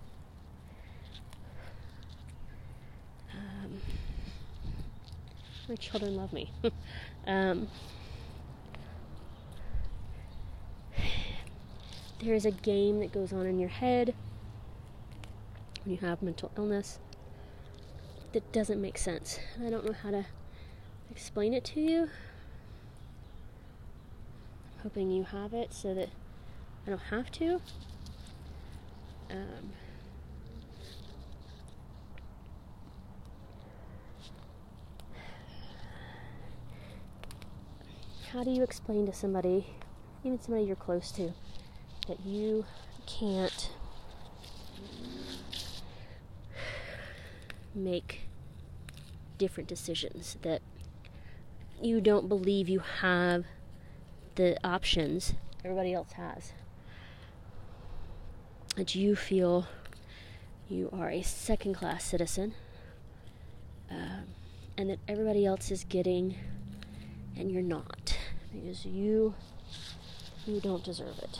Um, 3.34 3.80
my 5.67 5.75
children 5.75 6.15
love 6.15 6.32
me. 6.34 6.51
um, 7.28 7.67
there 12.23 12.34
is 12.34 12.45
a 12.45 12.51
game 12.51 12.99
that 12.99 13.12
goes 13.12 13.34
on 13.34 13.45
in 13.45 13.60
your 13.60 13.69
head 13.69 14.13
when 15.84 15.95
you 15.95 16.01
have 16.01 16.21
mental 16.21 16.51
illness 16.58 16.99
that 18.34 18.51
doesn't 18.51 18.82
make 18.82 18.97
sense. 18.97 19.39
I 19.65 19.69
don't 19.69 19.86
know 19.86 19.93
how 20.04 20.12
to 20.12 20.25
explain 21.12 21.54
it 21.54 21.63
to 21.65 21.80
you 21.80 22.10
I'm 24.75 24.84
hoping 24.84 25.10
you 25.12 25.23
have 25.23 25.54
it 25.54 25.73
so 25.73 25.93
that 25.93 26.10
I 26.86 26.89
don't 26.89 26.99
have 27.10 27.32
to. 27.34 27.62
Um, 29.32 29.71
how 38.36 38.43
do 38.43 38.52
you 38.52 38.63
explain 38.63 39.06
to 39.06 39.13
somebody, 39.13 39.65
even 40.26 40.38
somebody 40.41 40.65
you're 40.65 40.76
close 40.76 41.10
to, 41.10 41.32
that 42.10 42.19
you 42.26 42.65
can't 43.08 43.71
make 47.74 48.24
different 49.38 49.69
decisions, 49.69 50.36
that 50.41 50.62
you 51.82 52.02
don't 52.02 52.28
believe 52.28 52.67
you 52.67 52.80
have 52.80 53.45
the 54.36 54.58
options 54.67 55.34
everybody 55.63 55.93
else 55.93 56.12
has. 56.12 56.52
That 58.76 58.95
you 58.95 59.15
feel 59.15 59.65
you 60.67 60.89
are 60.91 61.10
a 61.10 61.21
second 61.21 61.76
class 61.76 62.04
citizen 62.04 62.54
uh, 63.89 64.24
and 64.78 64.89
that 64.89 65.00
everybody 65.08 65.45
else 65.45 65.71
is 65.71 65.86
getting 65.86 66.36
and 67.38 67.50
you're 67.50 67.62
not 67.62 68.14
because 68.62 68.86
you 68.86 69.34
you 70.46 70.60
don't 70.62 70.84
deserve 70.84 71.18
it. 71.20 71.39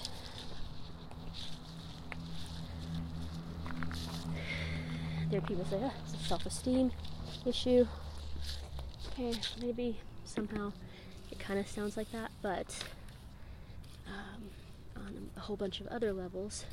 There 5.30 5.40
are 5.40 5.42
people 5.48 5.66
say, 5.66 5.80
oh, 5.82 5.92
it's 6.04 6.14
a 6.14 6.28
self-esteem 6.28 6.92
issue. 7.46 7.88
Okay, 9.08 9.34
maybe 9.62 10.00
somehow 10.24 10.72
it 11.32 11.40
kind 11.40 11.60
of 11.60 11.68
sounds 11.68 11.98
like 11.98 12.12
that, 12.12 12.32
but 12.42 12.84
um, 14.08 14.50
on 14.96 15.30
a 15.36 15.40
whole 15.42 15.56
bunch 15.56 15.82
of 15.82 15.88
other 15.88 16.14
levels, 16.14 16.66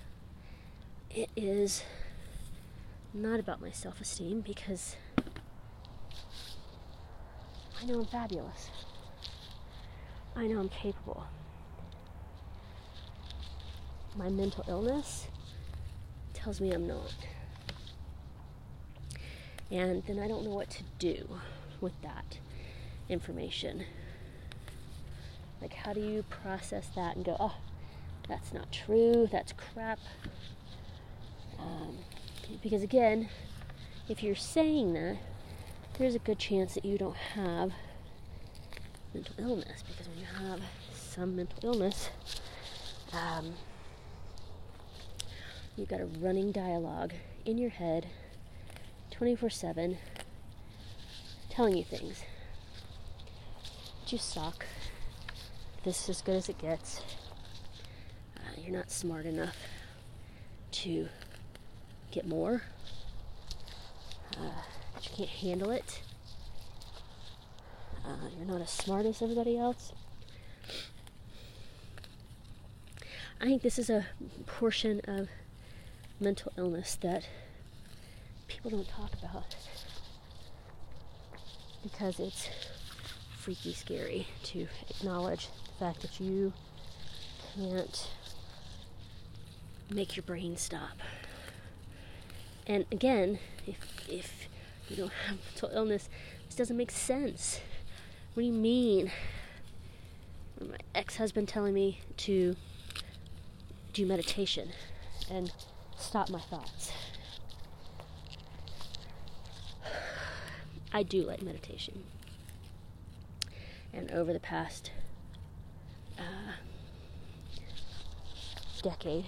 it 1.11 1.31
is 1.37 1.83
not 3.15 3.39
about 3.39 3.61
my 3.61 3.71
self 3.71 4.01
esteem 4.01 4.41
because 4.41 4.97
I 7.81 7.85
know 7.85 8.01
I'm 8.01 8.07
fabulous. 8.07 8.71
I 10.35 10.47
know 10.47 10.61
I'm 10.61 10.69
capable. 10.69 11.25
My 14.17 14.29
mental 14.29 14.65
illness 14.69 15.27
tells 16.33 16.61
me 16.61 16.73
I'm 16.73 16.87
not. 16.87 17.15
And 19.71 20.03
then 20.07 20.19
I 20.19 20.29
don't 20.29 20.45
know 20.45 20.55
what 20.55 20.71
to 20.71 20.83
do 20.99 21.29
with 21.81 21.93
that 22.03 22.39
information. 23.09 23.85
Like, 25.61 25.75
how 25.75 25.93
do 25.93 26.01
you 26.01 26.25
process 26.25 26.89
that 26.97 27.17
and 27.17 27.25
go, 27.25 27.37
oh, 27.39 27.57
that's 28.29 28.53
not 28.53 28.73
true, 28.73 29.29
that's 29.31 29.53
crap? 29.53 29.99
Um, 31.59 31.99
because 32.63 32.83
again, 32.83 33.29
if 34.09 34.23
you're 34.23 34.35
saying 34.35 34.93
that, 34.95 35.19
there's 35.99 36.15
a 36.15 36.19
good 36.19 36.39
chance 36.39 36.75
that 36.75 36.85
you 36.85 36.99
don't 36.99 37.17
have 37.17 37.73
mental 39.15 39.35
illness. 39.39 39.83
Because 39.87 40.09
when 40.09 40.19
you 40.19 40.27
have 40.49 40.61
some 40.95 41.37
mental 41.37 41.59
illness, 41.63 42.11
um, 43.13 43.55
you've 45.77 45.89
got 45.89 46.01
a 46.01 46.07
running 46.07 46.53
dialogue 46.53 47.13
in 47.45 47.59
your 47.59 47.71
head 47.71 48.07
24 49.11 49.51
7 49.51 49.99
telling 51.51 51.77
you 51.77 51.85
things. 51.85 52.23
You 54.09 54.19
suck. 54.19 54.67
This 55.85 56.03
is 56.03 56.09
as 56.11 56.23
good 56.23 56.37
as 56.37 56.51
it 56.51 56.59
gets. 56.59 57.01
Uh, 58.37 58.61
you're 58.61 58.77
not 58.77 58.91
smart 58.91 59.25
enough 59.25 59.57
to 60.73 61.09
get 62.11 62.27
more. 62.27 62.63
Uh, 64.39 64.63
you 65.03 65.11
can't 65.17 65.31
handle 65.31 65.71
it. 65.71 66.03
Uh, 68.05 68.29
you're 68.37 68.47
not 68.47 68.61
as 68.61 68.71
smart 68.71 69.07
as 69.07 69.23
everybody 69.23 69.57
else. 69.57 69.93
I 73.41 73.47
think 73.47 73.63
this 73.63 73.79
is 73.79 73.91
a 73.91 74.07
portion 74.47 75.01
of 75.09 75.29
mental 76.21 76.53
illness 76.57 76.97
that 77.03 77.29
people 78.47 78.71
don't 78.71 78.89
talk 78.89 79.13
about 79.15 79.57
because 81.83 82.21
it's 82.21 82.49
freaky 83.37 83.73
scary 83.73 84.29
to 84.45 84.69
acknowledge 84.89 85.49
the 85.67 85.73
fact 85.85 86.03
that 86.03 86.21
you 86.21 86.53
can't 87.57 88.11
make 89.91 90.17
your 90.17 90.23
brain 90.23 90.57
stop. 90.57 90.99
And 92.67 92.87
again, 92.93 93.41
if 93.67 93.79
if 94.09 94.49
you 94.89 94.97
don't 94.97 95.13
have 95.27 95.39
mental 95.39 95.71
illness, 95.75 96.09
this 96.47 96.55
doesn't 96.55 96.77
make 96.77 96.93
sense. 96.93 97.61
What 98.35 98.45
do 98.45 98.47
you 98.47 98.53
mean? 98.55 99.11
My 100.59 100.79
ex-husband 100.95 101.49
telling 101.49 101.75
me 101.75 102.01
to 102.19 102.57
do 103.93 104.07
meditation 104.07 104.71
and 105.31 105.53
stop 105.99 106.31
my 106.31 106.41
thoughts. 106.41 106.93
I 110.95 111.03
do 111.03 111.25
like 111.25 111.43
meditation. 111.43 112.05
And 113.93 114.11
over 114.13 114.33
the 114.33 114.41
past 114.41 114.91
uh, 116.19 116.53
decade, 118.83 119.27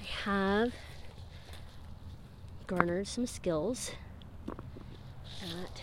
I 0.00 0.04
have 0.24 0.74
garnered 2.66 3.06
some 3.06 3.26
skills 3.26 3.92
at 5.42 5.82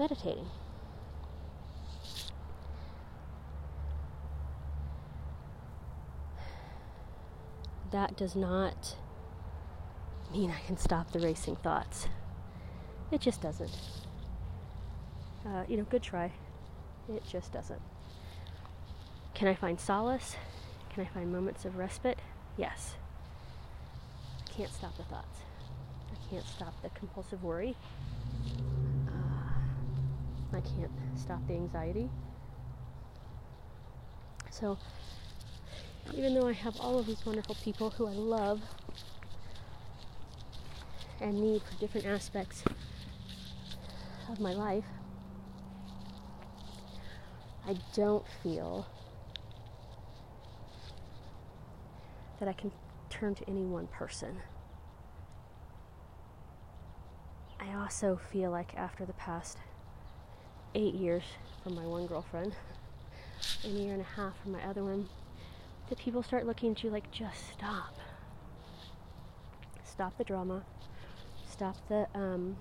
meditating. 0.00 0.46
That 7.90 8.16
does 8.16 8.34
not 8.34 8.96
mean 10.32 10.50
I 10.50 10.60
can 10.66 10.78
stop 10.78 11.12
the 11.12 11.20
racing 11.20 11.56
thoughts. 11.56 12.08
It 13.10 13.20
just 13.20 13.42
doesn't. 13.42 13.72
Uh, 15.44 15.64
you 15.68 15.76
know, 15.76 15.84
good 15.84 16.02
try. 16.02 16.32
It 17.12 17.22
just 17.30 17.52
doesn't. 17.52 17.82
Can 19.34 19.48
I 19.48 19.54
find 19.54 19.78
solace? 19.78 20.36
Can 20.94 21.04
I 21.04 21.08
find 21.08 21.30
moments 21.30 21.66
of 21.66 21.76
respite? 21.76 22.20
Yes. 22.56 22.94
I 24.48 24.50
can't 24.50 24.72
stop 24.72 24.96
the 24.96 25.02
thoughts. 25.02 25.40
I 26.10 26.30
can't 26.30 26.46
stop 26.46 26.80
the 26.82 26.88
compulsive 26.90 27.44
worry. 27.44 27.76
I 30.60 30.76
can't 30.76 30.90
stop 31.14 31.46
the 31.46 31.54
anxiety. 31.54 32.10
So, 34.50 34.76
even 36.14 36.34
though 36.34 36.48
I 36.48 36.52
have 36.52 36.78
all 36.80 36.98
of 36.98 37.06
these 37.06 37.24
wonderful 37.24 37.56
people 37.62 37.90
who 37.90 38.06
I 38.06 38.12
love 38.12 38.60
and 41.20 41.40
need 41.40 41.62
for 41.62 41.78
different 41.78 42.06
aspects 42.06 42.62
of 44.28 44.38
my 44.38 44.52
life, 44.52 44.84
I 47.66 47.76
don't 47.94 48.26
feel 48.42 48.86
that 52.38 52.48
I 52.48 52.52
can 52.52 52.70
turn 53.08 53.34
to 53.36 53.48
any 53.48 53.64
one 53.64 53.86
person. 53.86 54.40
I 57.58 57.72
also 57.72 58.20
feel 58.30 58.50
like 58.50 58.74
after 58.76 59.06
the 59.06 59.12
past 59.14 59.56
eight 60.74 60.94
years 60.94 61.22
from 61.62 61.74
my 61.74 61.86
one 61.86 62.06
girlfriend, 62.06 62.54
and 63.64 63.76
a 63.76 63.80
year 63.80 63.92
and 63.92 64.02
a 64.02 64.20
half 64.20 64.32
from 64.42 64.52
my 64.52 64.62
other 64.64 64.84
one, 64.84 65.08
that 65.88 65.98
people 65.98 66.22
start 66.22 66.46
looking 66.46 66.72
at 66.72 66.84
you 66.84 66.90
like, 66.90 67.10
just 67.10 67.52
stop. 67.52 67.94
Stop 69.84 70.16
the 70.16 70.24
drama. 70.24 70.62
Stop 71.50 71.76
the 71.88 72.06
um, 72.14 72.56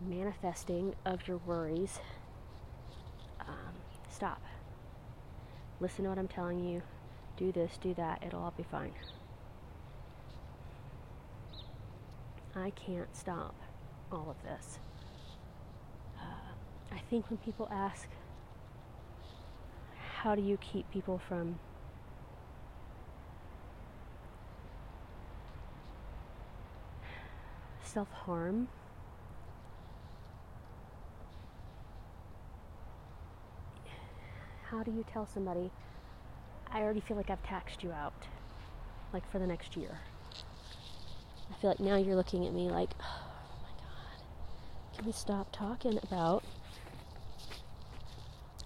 manifesting 0.00 0.94
of 1.06 1.26
your 1.26 1.38
worries. 1.38 2.00
Um, 3.40 3.74
stop. 4.10 4.42
Listen 5.80 6.04
to 6.04 6.10
what 6.10 6.18
I'm 6.18 6.28
telling 6.28 6.62
you. 6.68 6.82
Do 7.36 7.52
this, 7.52 7.78
do 7.80 7.94
that. 7.94 8.22
It'll 8.26 8.42
all 8.42 8.54
be 8.54 8.64
fine. 8.64 8.92
I 12.54 12.70
can't 12.70 13.14
stop 13.16 13.54
all 14.12 14.28
of 14.28 14.42
this. 14.42 14.78
I 16.92 16.98
think 17.10 17.30
when 17.30 17.38
people 17.38 17.68
ask, 17.72 18.08
how 20.18 20.34
do 20.34 20.42
you 20.42 20.56
keep 20.58 20.90
people 20.90 21.18
from 21.18 21.58
self 27.82 28.10
harm? 28.12 28.68
How 34.70 34.84
do 34.84 34.92
you 34.92 35.04
tell 35.12 35.26
somebody, 35.26 35.70
I 36.72 36.80
already 36.82 37.00
feel 37.00 37.16
like 37.16 37.28
I've 37.28 37.42
taxed 37.42 37.82
you 37.82 37.90
out, 37.90 38.12
like 39.12 39.28
for 39.32 39.40
the 39.40 39.46
next 39.46 39.76
year? 39.76 39.98
I 41.50 41.60
feel 41.60 41.70
like 41.70 41.80
now 41.80 41.96
you're 41.96 42.14
looking 42.14 42.46
at 42.46 42.52
me 42.52 42.70
like, 42.70 42.90
oh 43.00 43.22
my 43.62 43.70
God, 43.82 44.96
can 44.96 45.06
we 45.06 45.12
stop 45.12 45.50
talking 45.50 45.98
about, 46.04 46.44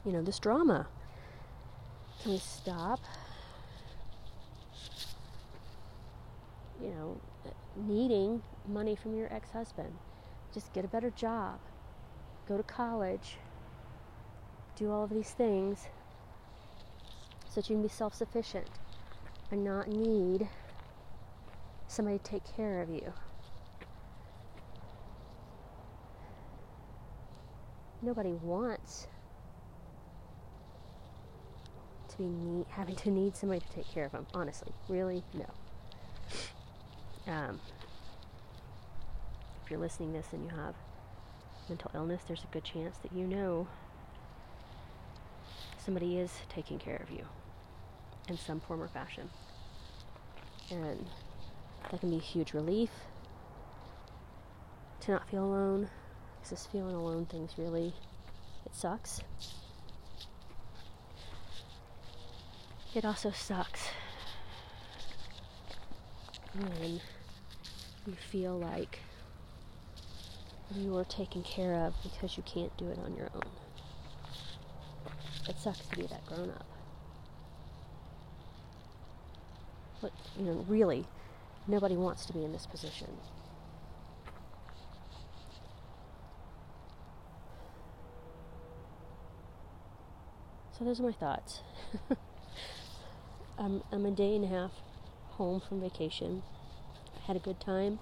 you 0.05 0.13
know, 0.13 0.23
this 0.23 0.39
drama? 0.39 0.87
Can 2.23 2.33
we 2.33 2.39
stop, 2.39 3.01
you 6.81 6.89
know, 6.89 7.21
needing 7.77 8.43
money 8.69 8.95
from 8.95 9.17
your 9.17 9.33
ex 9.33 9.51
husband? 9.51 9.93
Just 10.53 10.73
get 10.73 10.85
a 10.85 10.89
better 10.89 11.11
job, 11.11 11.59
go 12.47 12.57
to 12.57 12.63
college, 12.63 13.37
do 14.77 14.91
all 14.91 15.05
of 15.05 15.11
these 15.11 15.31
things 15.31 15.89
so 17.49 17.61
that 17.61 17.71
you 17.71 17.77
can 17.77 17.83
be 17.83 17.89
self 17.89 18.15
sufficient 18.15 18.69
and 19.51 19.65
not 19.65 19.89
need 19.89 20.49
somebody 21.87 22.19
to 22.19 22.25
take 22.25 22.43
care 22.57 22.83
of 22.83 22.89
you. 22.89 23.13
Nobody 28.03 28.33
wants 28.33 29.07
to 32.17 32.23
be 32.23 32.29
need, 32.29 32.67
having 32.71 32.97
to 32.97 33.11
need 33.11 33.37
somebody 33.37 33.61
to 33.61 33.69
take 33.75 33.89
care 33.93 34.05
of 34.05 34.13
them. 34.13 34.27
Honestly, 34.35 34.73
really, 34.89 35.23
no. 35.35 35.47
Um, 37.27 37.61
if 39.65 39.71
you're 39.71 39.81
listening 39.81 40.13
this 40.13 40.27
and 40.33 40.45
you 40.45 40.51
have 40.51 40.75
mental 41.69 41.91
illness, 41.95 42.23
there's 42.27 42.45
a 42.45 42.53
good 42.53 42.65
chance 42.65 42.99
that 42.99 43.13
you 43.13 43.27
know 43.27 43.67
somebody 45.79 46.19
is 46.19 46.31
taking 46.49 46.79
care 46.79 46.97
of 46.97 47.11
you 47.11 47.25
in 48.29 48.37
some 48.37 48.61
form 48.61 48.83
or 48.83 48.89
fashion. 48.89 49.29
And 50.71 51.07
that 51.91 52.01
can 52.01 52.11
be 52.11 52.17
a 52.17 52.21
huge 52.21 52.53
relief 52.53 52.91
to 55.01 55.13
not 55.13 55.29
feel 55.29 55.45
alone. 55.45 55.89
Because 56.37 56.51
this 56.51 56.67
feeling 56.67 56.95
alone 56.95 57.27
thing's 57.27 57.57
really, 57.59 57.95
it 58.67 58.75
sucks. 58.75 59.21
It 62.95 63.05
also 63.05 63.33
sucks 63.33 63.89
when 66.55 67.01
you 68.07 68.13
feel 68.31 68.57
like 68.57 69.01
you 70.73 70.97
are 70.97 71.05
taken 71.05 71.43
care 71.43 71.75
of 71.75 71.95
because 72.05 72.37
you 72.37 72.45
can't 72.45 72.75
do 72.77 72.87
it 72.87 72.99
on 73.05 73.17
your 73.17 73.31
own. 73.35 73.43
It 75.49 75.59
sucks 75.59 75.81
to 75.81 75.97
be 75.97 76.07
that 76.07 76.25
grown 76.25 76.51
up. 76.51 76.67
But, 80.01 80.13
you 80.39 80.45
know, 80.45 80.65
really, 80.69 81.05
nobody 81.67 81.97
wants 81.97 82.25
to 82.27 82.33
be 82.33 82.45
in 82.45 82.53
this 82.53 82.67
position. 82.67 83.09
So 90.79 90.85
those 90.85 91.01
are 91.01 91.05
my 91.05 91.13
thoughts. 91.13 91.63
I'm, 93.59 93.83
I'm 93.93 94.05
a 94.07 94.11
day 94.11 94.35
and 94.35 94.45
a 94.45 94.49
half 94.49 94.73
home 95.31 95.61
from 95.61 95.81
vacation. 95.81 96.43
Had 97.27 97.37
a 97.37 97.41
good 97.41 97.61
time. 97.61 97.99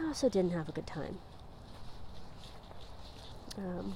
I 0.00 0.06
also 0.06 0.28
didn't 0.28 0.52
have 0.52 0.68
a 0.68 0.72
good 0.72 0.86
time. 0.86 1.18
Um, 3.58 3.94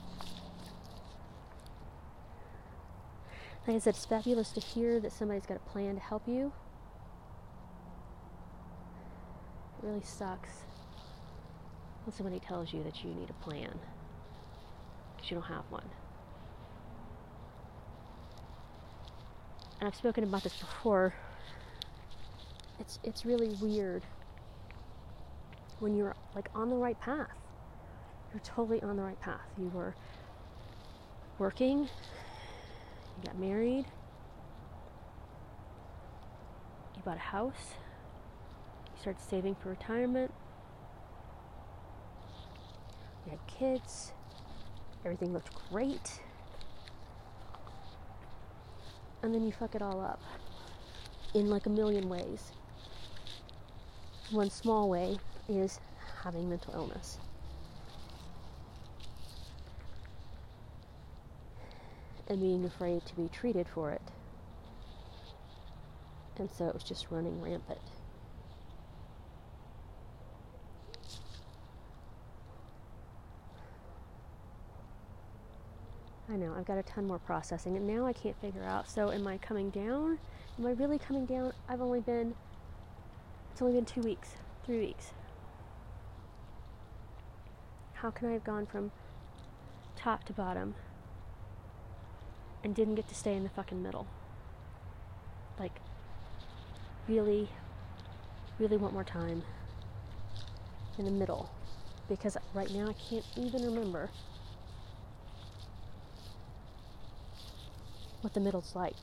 like 3.67 3.77
I 3.77 3.79
said, 3.79 3.95
it's 3.95 4.05
fabulous 4.05 4.51
to 4.51 4.61
hear 4.61 5.01
that 5.01 5.13
somebody's 5.13 5.47
got 5.47 5.57
a 5.57 5.71
plan 5.71 5.95
to 5.95 6.01
help 6.01 6.29
you. 6.29 6.53
It 9.79 9.87
really 9.87 10.03
sucks 10.03 10.51
when 12.05 12.15
somebody 12.15 12.41
tells 12.41 12.73
you 12.75 12.83
that 12.85 13.03
you 13.03 13.15
need 13.15 13.31
a 13.31 13.45
plan 13.45 13.79
because 15.17 15.31
you 15.31 15.37
don't 15.37 15.47
have 15.47 15.65
one. 15.71 15.89
And 19.85 19.93
I've 19.93 19.99
spoken 19.99 20.25
about 20.25 20.43
this 20.43 20.57
before. 20.57 21.13
It's 22.81 22.99
it's 23.05 23.27
really 23.27 23.55
weird 23.61 24.03
when 25.79 25.95
you're 25.95 26.17
like 26.35 26.49
on 26.55 26.71
the 26.71 26.75
right 26.75 26.99
path. 26.99 27.29
You're 28.33 28.41
totally 28.41 28.81
on 28.81 28.97
the 28.97 29.03
right 29.03 29.21
path. 29.21 29.43
You 29.59 29.69
were 29.75 29.95
working, 31.39 31.81
you 31.81 33.25
got 33.27 33.39
married, 33.39 33.85
you 36.97 37.03
bought 37.05 37.19
a 37.19 37.21
house, 37.21 37.75
you 38.87 39.01
started 39.03 39.21
saving 39.21 39.55
for 39.57 39.69
retirement, 39.69 40.33
you 43.27 43.33
had 43.33 43.47
kids, 43.47 44.13
everything 45.05 45.35
looked 45.35 45.51
great, 45.71 46.23
and 49.25 49.35
then 49.35 49.43
you 49.43 49.53
fuck 49.53 49.75
it 49.75 49.81
all 49.81 50.03
up 50.03 50.21
in 51.33 51.49
like 51.49 51.65
a 51.65 51.71
million 51.71 52.11
ways. 52.11 52.53
One 54.31 54.51
small 54.51 54.91
way 54.91 55.17
is 55.49 55.81
having 56.23 56.51
mental 56.51 56.75
illness. 56.75 57.19
And 62.29 62.39
being 62.39 62.67
afraid 62.67 63.07
to 63.07 63.17
be 63.17 63.29
treated 63.29 63.67
for 63.67 63.93
it. 63.93 64.03
And 66.37 66.51
so 66.51 66.67
it 66.67 66.75
was 66.75 66.85
just 66.85 67.07
running 67.11 67.41
rampant. 67.41 67.81
I 76.35 76.37
know, 76.37 76.53
I've 76.59 76.65
got 76.65 76.79
a 76.79 76.83
ton 76.83 77.07
more 77.07 77.21
processing, 77.21 77.77
and 77.77 77.87
now 77.87 78.07
I 78.07 78.13
can't 78.13 78.35
figure 78.41 78.65
out. 78.65 78.91
So, 78.91 79.13
am 79.13 79.25
I 79.25 79.39
coming 79.39 79.71
down? 79.71 80.19
Am 80.59 80.67
I 80.67 80.73
really 80.73 80.99
coming 80.99 81.27
down? 81.27 81.53
I've 81.69 81.81
only 81.81 82.01
been, 82.01 82.35
it's 83.53 83.63
only 83.63 83.75
been 83.75 83.85
two 83.85 84.01
weeks, 84.01 84.31
three 84.67 84.81
weeks. 84.81 85.13
How 87.93 88.11
can 88.11 88.29
I 88.29 88.33
have 88.33 88.43
gone 88.43 88.67
from 88.67 88.91
top 89.95 90.25
to 90.25 90.33
bottom 90.33 90.75
and 92.65 92.75
didn't 92.75 92.97
get 92.97 93.09
to 93.11 93.15
stay 93.15 93.37
in 93.37 93.45
the 93.45 93.51
fucking 93.51 93.81
middle? 93.81 94.09
Like, 95.57 95.79
really, 97.09 97.49
really 98.59 98.77
want 98.77 98.93
more 98.93 99.05
time 99.05 99.45
in 100.99 101.05
the 101.05 101.13
middle 101.13 101.49
because 102.09 102.37
right 102.55 102.73
now 102.73 102.89
I 102.89 102.95
can't 102.95 103.25
even 103.37 103.63
remember 103.65 104.11
what 108.25 108.33
the 108.33 108.41
middle's 108.41 108.75
like. 108.75 108.97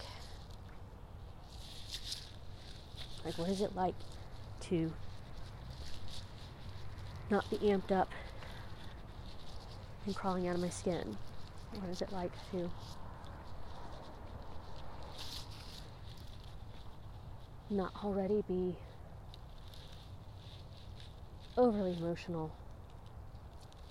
Like, 3.24 3.38
what 3.38 3.50
is 3.50 3.62
it 3.62 3.76
like 3.76 3.94
to 4.62 4.92
not 7.30 7.48
be 7.52 7.58
amped 7.58 7.92
up 7.92 8.10
and 10.08 10.16
crawling 10.16 10.48
out 10.48 10.56
of 10.56 10.62
my 10.62 10.70
skin? 10.70 11.16
What 11.76 11.92
is 11.92 12.02
it 12.02 12.12
like 12.12 12.32
to 12.50 12.72
not 17.70 17.94
already 18.04 18.44
be 18.48 18.76
overly 21.58 21.96
emotional 21.96 22.52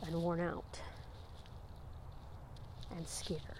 and 0.04 0.16
worn 0.16 0.40
out 0.40 0.80
and 2.96 3.06
scared? 3.06 3.59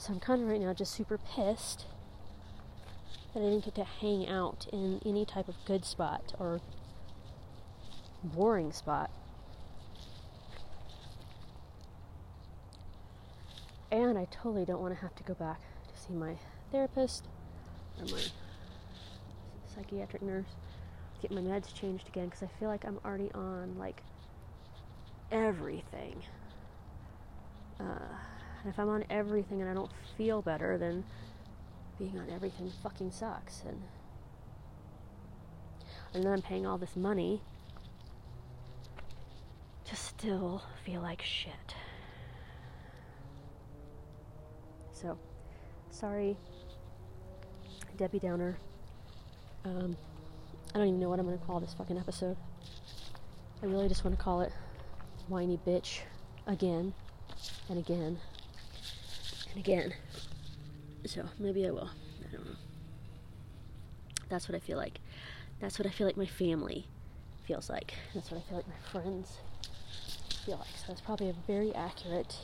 So 0.00 0.14
I'm 0.14 0.20
kind 0.20 0.42
of 0.42 0.48
right 0.48 0.58
now 0.58 0.72
just 0.72 0.94
super 0.94 1.18
pissed 1.18 1.84
that 3.34 3.40
I 3.40 3.42
didn't 3.42 3.66
get 3.66 3.74
to 3.74 3.84
hang 3.84 4.26
out 4.26 4.66
in 4.72 4.98
any 5.04 5.26
type 5.26 5.46
of 5.46 5.56
good 5.66 5.84
spot 5.84 6.32
or 6.38 6.62
boring 8.24 8.72
spot. 8.72 9.10
And 13.92 14.16
I 14.16 14.26
totally 14.30 14.64
don't 14.64 14.80
want 14.80 14.94
to 14.94 15.00
have 15.02 15.14
to 15.16 15.22
go 15.22 15.34
back 15.34 15.60
to 15.60 16.00
see 16.00 16.14
my 16.14 16.36
therapist 16.72 17.26
or 17.98 18.06
my 18.06 18.22
psychiatric 19.66 20.22
nurse, 20.22 20.56
get 21.20 21.30
my 21.30 21.42
meds 21.42 21.74
changed 21.74 22.08
again 22.08 22.24
because 22.24 22.42
I 22.42 22.48
feel 22.58 22.70
like 22.70 22.86
I'm 22.86 23.00
already 23.04 23.30
on 23.34 23.76
like 23.78 24.02
everything. 25.30 26.22
Uh, 27.78 28.14
and 28.62 28.72
if 28.72 28.78
I'm 28.78 28.88
on 28.88 29.04
everything 29.08 29.60
and 29.60 29.70
I 29.70 29.74
don't 29.74 29.90
feel 30.16 30.42
better, 30.42 30.76
then 30.76 31.04
being 31.98 32.18
on 32.18 32.28
everything 32.30 32.70
fucking 32.82 33.10
sucks. 33.10 33.62
And 33.66 33.82
and 36.12 36.24
then 36.24 36.32
I'm 36.32 36.42
paying 36.42 36.66
all 36.66 36.76
this 36.76 36.96
money 36.96 37.40
to 39.84 39.96
still 39.96 40.62
feel 40.84 41.00
like 41.00 41.22
shit. 41.22 41.74
So, 44.92 45.18
sorry, 45.90 46.36
Debbie 47.96 48.18
Downer. 48.18 48.58
Um, 49.64 49.96
I 50.74 50.78
don't 50.78 50.88
even 50.88 51.00
know 51.00 51.08
what 51.08 51.18
I'm 51.18 51.26
going 51.26 51.38
to 51.38 51.44
call 51.44 51.60
this 51.60 51.74
fucking 51.74 51.96
episode. 51.96 52.36
I 53.62 53.66
really 53.66 53.88
just 53.88 54.04
want 54.04 54.16
to 54.16 54.22
call 54.22 54.40
it 54.40 54.52
Whiny 55.28 55.58
Bitch 55.66 56.00
again 56.46 56.92
and 57.68 57.78
again 57.78 58.18
again. 59.60 59.92
So 61.04 61.22
maybe 61.38 61.66
I 61.66 61.70
will. 61.70 61.90
I 62.24 62.32
don't 62.32 62.46
know. 62.46 62.56
That's 64.30 64.48
what 64.48 64.56
I 64.56 64.58
feel 64.58 64.78
like. 64.78 65.00
That's 65.60 65.78
what 65.78 65.86
I 65.86 65.90
feel 65.90 66.06
like 66.06 66.16
my 66.16 66.26
family 66.26 66.86
feels 67.44 67.68
like. 67.68 67.92
That's 68.14 68.30
what 68.30 68.38
I 68.38 68.48
feel 68.48 68.56
like 68.56 68.68
my 68.68 68.90
friends 68.90 69.38
feel 70.46 70.56
like. 70.56 70.76
So 70.76 70.84
that's 70.88 71.02
probably 71.02 71.28
a 71.28 71.34
very 71.46 71.74
accurate 71.74 72.38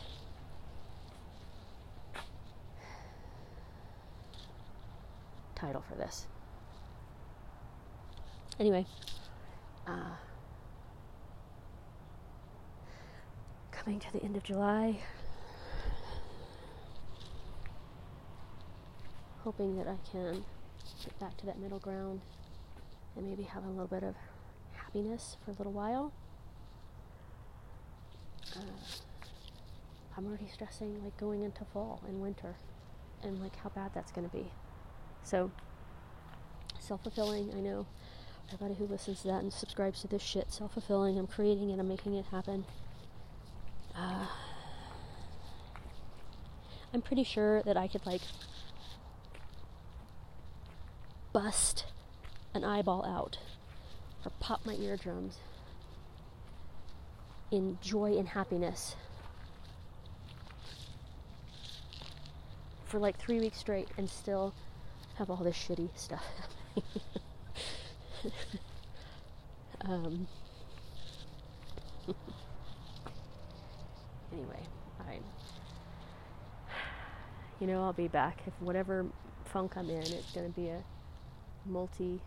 title 5.55 5.83
for 5.89 5.95
this. 5.95 6.27
Anyway, 8.61 8.85
uh, 9.87 10.17
coming 13.71 13.99
to 14.01 14.13
the 14.13 14.23
end 14.23 14.37
of 14.37 14.43
July, 14.43 14.99
hoping 19.47 19.77
that 19.77 19.87
I 19.87 19.97
can 20.11 20.45
get 21.05 21.17
back 21.21 21.37
to 21.37 21.47
that 21.47 21.61
middle 21.61 21.79
ground 21.79 22.21
and 23.15 23.29
maybe 23.29 23.45
have 23.45 23.65
a 23.65 23.69
little 23.69 23.87
bit 23.87 24.03
of 24.03 24.17
happiness 24.73 25.37
for 25.45 25.53
a 25.53 25.55
little 25.55 25.71
while. 25.71 26.13
Uh, 28.57 28.61
I'm 30.17 30.27
already 30.27 30.49
stressing 30.53 31.01
like 31.05 31.17
going 31.17 31.45
into 31.45 31.65
fall 31.73 32.03
and 32.09 32.21
winter 32.21 32.57
and 33.23 33.41
like 33.41 33.55
how 33.55 33.69
bad 33.69 33.93
that's 33.95 34.11
going 34.11 34.29
to 34.29 34.37
be. 34.37 34.51
So, 35.23 35.53
self 36.81 37.05
fulfilling, 37.05 37.53
I 37.57 37.61
know 37.61 37.87
everybody 38.53 38.75
who 38.75 38.87
listens 38.89 39.23
to 39.23 39.29
that 39.29 39.45
and 39.45 39.53
subscribes 39.53 40.01
to 40.01 40.09
this 40.09 40.23
shit, 40.23 40.53
self 40.53 40.73
fulfilling. 40.73 41.21
I'm 41.21 41.29
creating 41.29 41.71
it, 41.71 41.79
I'm 41.79 41.87
making 41.87 42.15
it 42.15 42.25
happen. 42.33 42.65
Uh, 43.95 44.27
I'm 46.93 47.03
pretty 47.03 47.23
sure 47.23 47.63
that 47.63 47.77
I 47.77 47.87
could 47.87 48.05
like 48.05 48.23
bust 51.37 51.85
an 52.55 52.65
eyeball 52.65 53.05
out 53.05 53.37
or 54.25 54.33
pop 54.41 54.65
my 54.65 54.73
eardrums 54.77 55.37
in 57.51 57.77
joy 57.83 58.17
and 58.17 58.29
happiness 58.29 58.97
for 62.87 62.99
like 62.99 63.19
three 63.19 63.39
weeks 63.39 63.59
straight 63.59 63.87
and 63.99 64.09
still 64.09 64.55
have 65.17 65.29
all 65.29 65.37
this 65.37 65.55
shitty 65.55 65.91
stuff. 65.95 66.25
um, 69.83 70.27
anyway, 74.33 74.63
I, 75.07 75.19
you 77.61 77.67
know, 77.67 77.83
I'll 77.83 77.93
be 77.93 78.09
back. 78.09 78.41
If 78.47 78.55
whatever 78.61 79.05
funk 79.45 79.77
I'm 79.77 79.91
in, 79.91 80.01
it's 80.01 80.33
going 80.33 80.51
to 80.51 80.59
be 80.59 80.69
a 80.69 80.83
multi, 81.69 82.21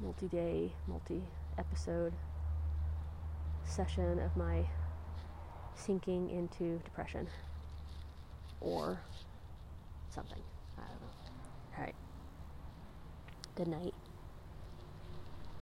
multi 0.00 0.28
day, 0.28 0.72
multi 0.86 1.22
episode 1.58 2.12
session 3.64 4.18
of 4.18 4.36
my 4.36 4.64
sinking 5.74 6.30
into 6.30 6.78
depression 6.84 7.28
or 8.60 9.00
something. 10.10 10.42
I 10.78 10.82
don't 10.82 11.00
know. 11.00 11.78
All 11.78 11.84
right. 11.84 11.94
Good 13.54 13.68
night. 13.68 13.94